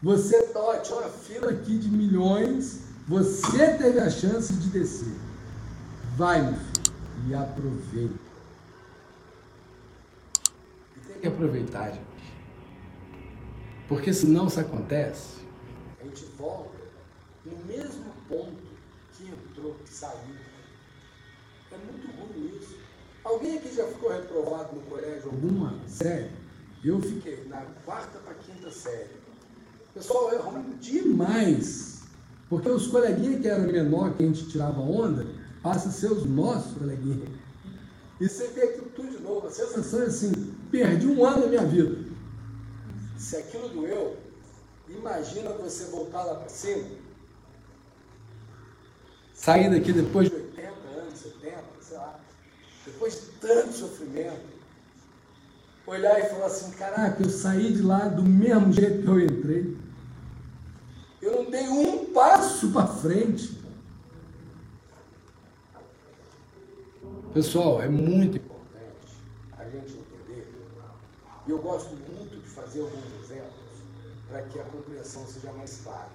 você 0.00 0.36
está, 0.36 0.78
tinha 0.78 0.98
uma 0.98 1.08
fila 1.08 1.50
aqui 1.50 1.78
de 1.78 1.88
milhões, 1.88 2.82
você 3.08 3.74
teve 3.74 3.98
a 3.98 4.08
chance 4.08 4.52
de 4.52 4.68
descer. 4.68 5.14
Vai, 6.16 6.42
meu 6.42 6.54
filho, 6.54 6.69
e 7.26 7.34
aproveita. 7.34 8.30
E 10.96 11.00
tem 11.00 11.20
que 11.20 11.26
aproveitar, 11.28 11.90
gente. 11.90 12.10
Porque 13.88 14.12
senão 14.12 14.46
isso 14.46 14.60
acontece, 14.60 15.40
a 16.00 16.04
gente 16.04 16.24
volta 16.38 16.78
no 17.44 17.64
mesmo 17.64 18.04
ponto 18.28 18.62
que 19.14 19.28
entrou, 19.28 19.74
que 19.84 19.92
saiu. 19.92 20.36
É 21.72 21.76
muito 21.76 22.06
ruim 22.16 22.56
isso. 22.56 22.76
Alguém 23.24 23.58
aqui 23.58 23.74
já 23.74 23.86
ficou 23.86 24.10
reprovado 24.10 24.76
no 24.76 24.82
colégio 24.82 25.26
alguma 25.26 25.74
série? 25.86 26.30
Eu 26.82 27.00
fiquei 27.00 27.44
na 27.48 27.62
quarta 27.84 28.18
para 28.18 28.34
quinta 28.34 28.70
série. 28.70 29.10
Pessoal 29.92 30.32
é 30.32 30.36
ruim 30.36 30.76
demais. 30.80 32.02
Porque 32.48 32.68
os 32.68 32.86
coleguinhas 32.86 33.40
que 33.42 33.48
eram 33.48 33.70
menor, 33.70 34.14
que 34.14 34.22
a 34.22 34.26
gente 34.26 34.48
tirava 34.48 34.80
onda, 34.80 35.26
passam 35.62 35.90
a 35.90 35.92
ser 35.92 36.12
os 36.12 36.24
nossos 36.24 36.76
coleguinhas. 36.76 37.28
E 38.20 38.28
você 38.28 38.48
vê 38.48 38.62
aquilo 38.62 38.90
tudo 38.94 39.10
de 39.10 39.22
novo. 39.22 39.46
A 39.46 39.50
sensação 39.50 40.02
é 40.02 40.06
assim, 40.06 40.32
perdi 40.70 41.06
um 41.06 41.24
ano 41.24 41.42
da 41.42 41.46
minha 41.48 41.64
vida. 41.64 42.10
Se 43.16 43.36
aquilo 43.36 43.68
doeu, 43.68 44.16
imagina 44.88 45.50
você 45.50 45.84
voltar 45.84 46.24
lá 46.24 46.34
para 46.34 46.48
cima 46.48 47.00
sair 49.40 49.70
daqui 49.70 49.90
depois 49.90 50.28
de 50.28 50.36
80 50.36 50.68
anos, 51.00 51.18
70, 51.18 51.56
sei 51.80 51.96
lá, 51.96 52.20
depois 52.84 53.14
de 53.14 53.20
tanto 53.40 53.72
sofrimento, 53.72 54.50
olhar 55.86 56.20
e 56.20 56.28
falar 56.28 56.46
assim, 56.46 56.70
caraca, 56.72 57.22
eu 57.22 57.30
saí 57.30 57.72
de 57.72 57.80
lá 57.80 58.00
do 58.00 58.22
mesmo 58.22 58.70
jeito 58.70 59.02
que 59.02 59.08
eu 59.08 59.18
entrei. 59.18 59.76
Eu 61.22 61.42
não 61.42 61.50
dei 61.50 61.68
um 61.68 62.12
passo 62.12 62.70
para 62.70 62.86
frente. 62.86 63.59
Pessoal, 67.32 67.80
é 67.80 67.88
muito 67.88 68.38
importante 68.38 69.14
a 69.56 69.62
gente 69.62 69.92
entender. 69.92 70.52
E 71.46 71.50
eu 71.50 71.58
gosto 71.58 71.90
muito 71.90 72.36
de 72.42 72.48
fazer 72.48 72.80
alguns 72.80 73.06
exemplos 73.22 73.54
para 74.28 74.42
que 74.42 74.58
a 74.58 74.64
compreensão 74.64 75.24
seja 75.28 75.52
mais 75.52 75.80
clara. 75.82 76.10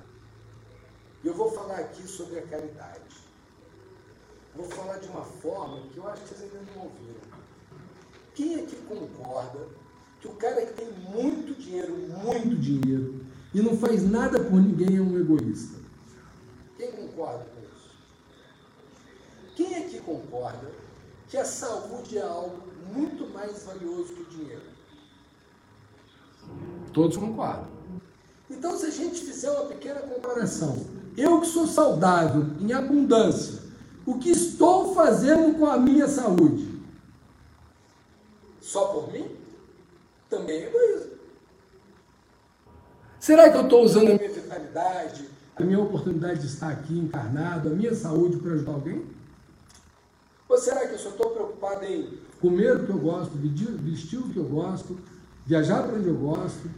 Eu 1.24 1.34
vou 1.34 1.50
falar 1.54 1.80
aqui 1.80 2.06
sobre 2.06 2.40
a 2.40 2.42
caridade. 2.42 3.16
Vou 4.58 4.66
falar 4.66 4.98
de 4.98 5.08
uma 5.08 5.24
forma 5.24 5.88
que 5.88 5.98
eu 5.98 6.06
acho 6.10 6.22
que 6.24 6.36
vocês 6.36 6.54
ainda 6.54 6.72
não 6.76 6.84
ouviram. 6.84 7.22
Quem 8.34 8.56
aqui 8.56 8.76
concorda 8.76 9.70
que 10.20 10.28
o 10.28 10.36
cara 10.36 10.66
que 10.66 10.74
tem 10.74 10.92
muito 10.92 11.58
dinheiro, 11.58 11.96
muito 11.96 12.58
dinheiro, 12.58 13.26
e 13.54 13.62
não 13.62 13.78
faz 13.78 14.04
nada 14.04 14.44
por 14.44 14.60
ninguém 14.60 14.98
é 14.98 15.02
um 15.02 15.18
egoísta. 15.18 15.80
Quem 16.76 16.92
concorda 16.92 17.46
com 17.46 17.62
isso? 17.62 17.96
Quem 19.56 19.76
aqui 19.78 20.02
concorda 20.02 20.85
que 21.36 21.42
a 21.42 21.44
saúde 21.44 22.18
é 22.18 22.22
algo 22.22 22.64
muito 22.94 23.28
mais 23.34 23.64
valioso 23.64 24.14
que 24.14 24.22
o 24.22 24.26
dinheiro? 24.26 24.62
Todos 26.94 27.18
concordam. 27.18 27.68
Então, 28.50 28.78
se 28.78 28.86
a 28.86 28.90
gente 28.90 29.20
fizer 29.20 29.52
uma 29.52 29.66
pequena 29.66 30.00
comparação, 30.00 30.78
eu 31.18 31.42
que 31.42 31.48
sou 31.48 31.68
saudável, 31.68 32.46
em 32.62 32.72
abundância, 32.72 33.60
o 34.06 34.18
que 34.18 34.30
estou 34.30 34.96
fazendo 34.96 35.60
com 35.60 35.66
a 35.66 35.78
minha 35.78 36.08
saúde? 36.08 36.82
Só 38.62 38.86
por 38.94 39.12
mim? 39.12 39.30
Também 40.30 40.56
é 40.56 40.68
egoísmo. 40.68 41.12
Será 43.20 43.50
que 43.50 43.58
eu 43.58 43.64
estou 43.64 43.84
usando 43.84 44.12
a 44.12 44.16
minha 44.16 44.32
vitalidade, 44.32 45.30
a 45.58 45.64
minha 45.64 45.82
oportunidade 45.82 46.40
de 46.40 46.48
estar 46.48 46.70
aqui 46.70 46.98
encarnado, 46.98 47.68
a 47.68 47.72
minha 47.74 47.94
saúde 47.94 48.38
para 48.38 48.54
ajudar 48.54 48.72
alguém? 48.72 49.06
Ou 50.56 50.62
será 50.62 50.88
que 50.88 50.94
eu 50.94 51.00
só 51.00 51.10
estou 51.10 51.32
preocupado 51.32 51.84
em 51.84 52.18
comer 52.40 52.78
o 52.78 52.86
que 52.86 52.90
eu 52.90 52.98
gosto, 52.98 53.34
vestir 53.38 54.20
o 54.20 54.30
que 54.30 54.38
eu 54.38 54.46
gosto, 54.46 54.98
viajar 55.46 55.84
para 55.84 55.98
onde 55.98 56.08
eu 56.08 56.16
gosto? 56.16 56.72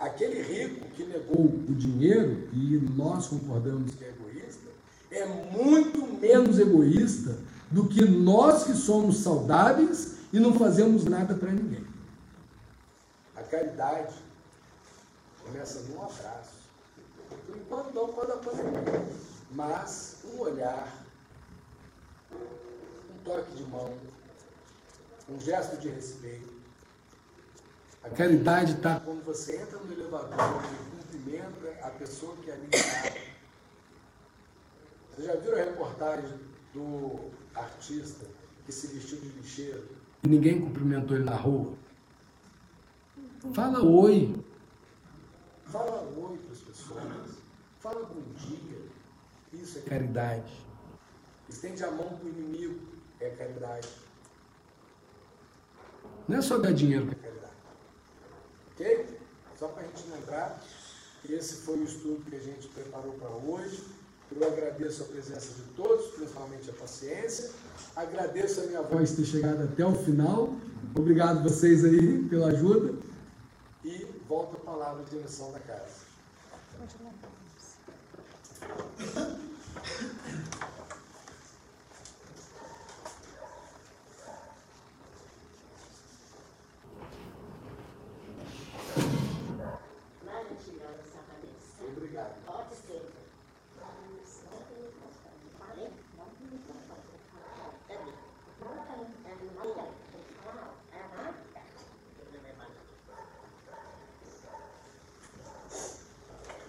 Aquele 0.00 0.40
rico 0.40 0.86
que 0.96 1.04
negou 1.04 1.44
o 1.44 1.74
dinheiro, 1.74 2.48
e 2.50 2.78
nós 2.96 3.26
concordamos 3.26 3.94
que 3.94 4.04
é 4.04 4.08
egoísta, 4.08 4.70
é 5.10 5.26
muito 5.26 6.18
menos 6.18 6.58
egoísta 6.58 7.36
do 7.70 7.88
que 7.88 8.02
nós 8.06 8.64
que 8.64 8.72
somos 8.72 9.18
saudáveis 9.18 10.14
e 10.32 10.40
não 10.40 10.58
fazemos 10.58 11.04
nada 11.04 11.34
para 11.34 11.52
ninguém. 11.52 11.84
A 13.36 13.42
caridade 13.42 14.14
começa 15.44 15.80
num 15.90 16.02
abraço. 16.02 16.64
Enquanto 17.54 17.92
não 17.92 18.08
pandemia. 18.08 19.04
Mas 19.50 20.16
um 20.24 20.40
olhar, 20.40 21.03
um 23.12 23.18
toque 23.24 23.54
de 23.56 23.64
mão, 23.64 23.94
um 25.28 25.40
gesto 25.40 25.76
de 25.78 25.88
respeito. 25.88 26.52
A 28.02 28.10
caridade 28.10 28.72
está 28.72 29.00
quando 29.00 29.24
você 29.24 29.56
entra 29.56 29.78
no 29.78 29.92
elevador 29.92 30.62
e 30.62 31.02
cumprimenta 31.02 31.86
a 31.86 31.90
pessoa 31.90 32.36
que 32.36 32.50
ali 32.50 32.68
está. 32.72 33.12
Vocês 35.10 35.26
já 35.26 35.36
viram 35.36 35.58
a 35.58 35.64
reportagem 35.64 36.38
do 36.74 37.30
artista 37.54 38.26
que 38.66 38.72
se 38.72 38.88
vestiu 38.88 39.20
de 39.20 39.28
lixeiro 39.28 39.88
e 40.22 40.28
ninguém 40.28 40.60
cumprimentou 40.60 41.16
ele 41.16 41.24
na 41.24 41.36
rua? 41.36 41.74
Fala 43.54 43.82
oi. 43.82 44.34
Fala 45.66 46.02
oi 46.02 46.38
para 46.38 46.52
as 46.52 46.60
pessoas. 46.60 47.30
Fala 47.80 48.06
bom 48.06 48.22
dia. 48.36 48.82
Isso 49.52 49.78
é 49.78 49.82
caridade. 49.82 50.63
Estende 51.54 51.84
a 51.84 51.90
mão 51.90 52.08
para 52.08 52.26
o 52.26 52.28
inimigo. 52.28 52.80
É 53.20 53.30
caridade. 53.30 53.88
Não 56.26 56.38
é 56.38 56.42
só 56.42 56.58
dar 56.58 56.72
dinheiro 56.72 57.08
é 57.12 57.14
caridade. 57.14 57.54
Ok? 58.72 59.18
Só 59.56 59.68
para 59.68 59.84
a 59.84 59.86
gente 59.86 60.04
lembrar 60.10 60.60
que 61.22 61.32
esse 61.32 61.58
foi 61.58 61.78
o 61.78 61.84
estudo 61.84 62.28
que 62.28 62.34
a 62.34 62.40
gente 62.40 62.66
preparou 62.68 63.12
para 63.12 63.28
hoje. 63.30 63.84
Eu 64.32 64.44
agradeço 64.48 65.04
a 65.04 65.06
presença 65.06 65.54
de 65.54 65.62
todos, 65.76 66.08
principalmente 66.08 66.68
a 66.70 66.72
paciência. 66.72 67.52
Agradeço 67.94 68.62
a 68.62 68.64
minha 68.64 68.82
voz 68.82 69.12
ter 69.12 69.24
chegado 69.24 69.62
até 69.62 69.86
o 69.86 69.94
final. 69.94 70.56
Obrigado 70.92 71.44
vocês 71.44 71.84
aí 71.84 72.24
pela 72.28 72.48
ajuda 72.48 72.98
e 73.84 74.06
volto 74.28 74.56
a 74.56 74.60
palavra 74.60 75.04
de 75.04 75.10
direção 75.10 75.52
da 75.52 75.60
casa. 75.60 76.02
Obrigado. 91.96 92.34
Pode 92.46 92.74
ser. 92.76 93.02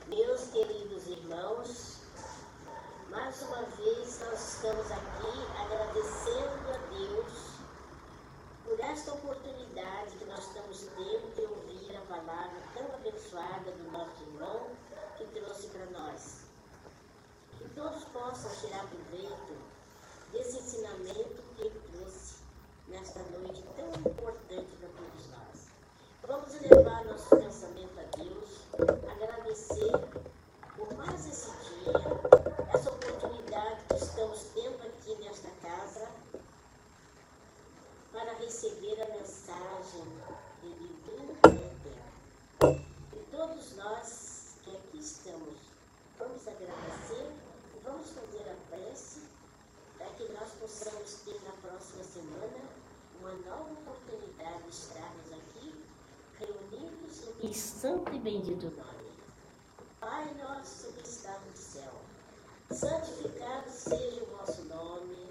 Meus 0.08 0.48
queridos 0.52 1.08
irmãos, 1.08 1.98
mais 3.10 3.42
uma 3.44 3.64
vez 3.64 4.20
nós 4.22 4.54
estamos 4.54 4.92
aqui 4.92 5.34
agradecendo 5.60 6.70
a 6.70 6.78
Deus 6.90 7.56
por 8.64 8.80
esta 8.80 9.14
oportunidade 9.14 10.16
que 10.18 10.26
nós 10.26 10.40
estamos 10.40 10.80
tendo 10.96 11.36
de 11.36 11.42
ouvir 11.42 11.98
a 11.98 12.02
palavra 12.02 12.62
tão 12.74 12.86
abençoada 12.96 13.72
do 13.72 13.92
nosso 13.92 14.24
irmão 14.24 14.68
que 15.18 15.26
trouxe 15.26 15.68
para 15.68 15.86
nós. 15.88 16.42
Que 17.58 17.70
todos 17.70 18.04
possam 18.06 18.52
tirar 18.62 18.86
proveito 18.88 19.58
desse 20.32 20.58
ensinamento 20.58 21.44
que 21.56 21.62
ele 21.62 21.82
trouxe 21.92 22.36
nesta 22.88 23.20
noite 23.38 23.64
tão 23.76 23.88
importante 23.90 24.76
para 24.80 24.90
todos 24.90 25.28
nós. 25.30 25.76
Vamos 26.28 26.56
elevar 26.56 27.06
nosso 27.06 27.30
pensamento 27.36 28.00
a 28.00 28.18
Deus, 28.18 28.66
agradecer 29.12 29.92
por 30.76 30.94
mais 30.96 31.26
esse 31.28 31.52
dia, 31.52 31.94
essa 32.74 32.90
oportunidade 32.90 33.84
que 33.88 33.96
estamos 33.96 34.40
tendo 34.54 34.82
aqui 34.86 35.16
nesta 35.24 35.50
casa 35.62 36.10
para 38.12 38.34
receber 38.34 39.02
a 39.02 39.08
mensagem 39.10 40.04
de 40.62 40.70
divino 40.70 41.32
eterno. 41.44 42.86
E 43.14 43.20
todos 43.32 43.76
nós 43.76 44.56
que 44.64 44.76
aqui 44.76 45.00
estamos, 45.00 45.56
vamos 46.18 46.48
agradecer 46.48 47.32
e 47.76 47.80
vamos 47.84 48.10
fazer 48.10 48.50
a 48.50 48.76
prece 48.76 49.22
para 49.98 50.05
que 50.18 50.32
nós 50.32 50.50
possamos 50.60 51.14
ter 51.26 51.42
na 51.44 51.52
próxima 51.62 52.04
semana 52.04 52.70
uma 53.20 53.34
nova 53.34 53.74
oportunidade 53.74 54.64
de 54.64 54.70
estarmos 54.70 55.34
aqui 55.34 55.86
reunidos 56.40 57.22
em 57.44 57.54
santo 57.54 58.14
e 58.14 58.20
bendito 58.20 58.66
nome. 58.78 59.12
Pai 60.00 60.34
nosso 60.36 60.94
que 60.94 61.02
está 61.08 61.38
no 61.40 61.58
céu, 61.58 61.92
santificado 62.72 63.70
seja 63.70 64.24
o 64.24 64.38
vosso 64.38 64.64
nome, 64.64 65.30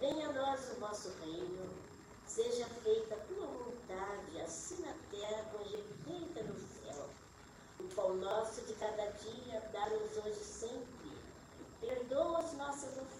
venha 0.00 0.28
a 0.28 0.32
nós 0.32 0.60
o 0.72 0.80
vosso 0.80 1.10
reino, 1.20 1.70
seja 2.26 2.66
feita 2.82 3.14
a 3.14 3.18
tua 3.18 3.46
vontade, 3.46 4.40
assim 4.40 4.82
na 4.82 4.94
terra 5.10 5.44
como 5.52 5.64
é 5.64 5.82
feita 6.04 6.42
no 6.42 6.58
céu. 6.58 7.06
O 7.78 7.84
pão 7.94 8.16
nosso 8.16 8.62
de 8.62 8.74
cada 8.74 9.06
dia 9.06 9.60
dá-nos 9.72 10.16
hoje 10.24 10.42
sempre. 10.42 11.00
Perdoa 11.80 12.40
as 12.40 12.52
nossas 12.54 12.90
ofensas, 12.98 13.19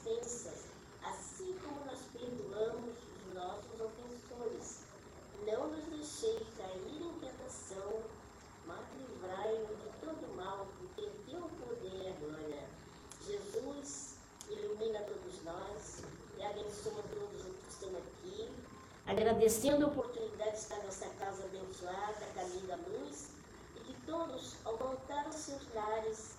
agradecendo 19.11 19.87
a 19.87 19.89
oportunidade 19.89 20.53
de 20.53 20.59
estar 20.59 20.77
nessa 20.79 21.09
casa 21.19 21.45
abençoada, 21.45 22.27
caminho 22.33 22.67
da 22.69 22.77
luz, 22.77 23.31
e 23.77 23.81
que 23.81 23.95
todos, 24.07 24.55
ao 24.65 24.77
voltar 24.77 25.27
aos 25.27 25.35
seus 25.35 25.63
lares, 25.75 26.37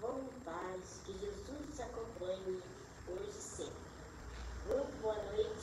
vão 0.00 0.18
em 0.18 0.40
paz, 0.44 1.00
que 1.04 1.12
Jesus 1.12 1.74
os 1.74 1.80
acompanhe 1.80 2.62
hoje 3.06 3.28
e 3.28 3.42
sempre. 3.42 3.72
Muito 4.66 5.02
boa 5.02 5.14
noite. 5.14 5.53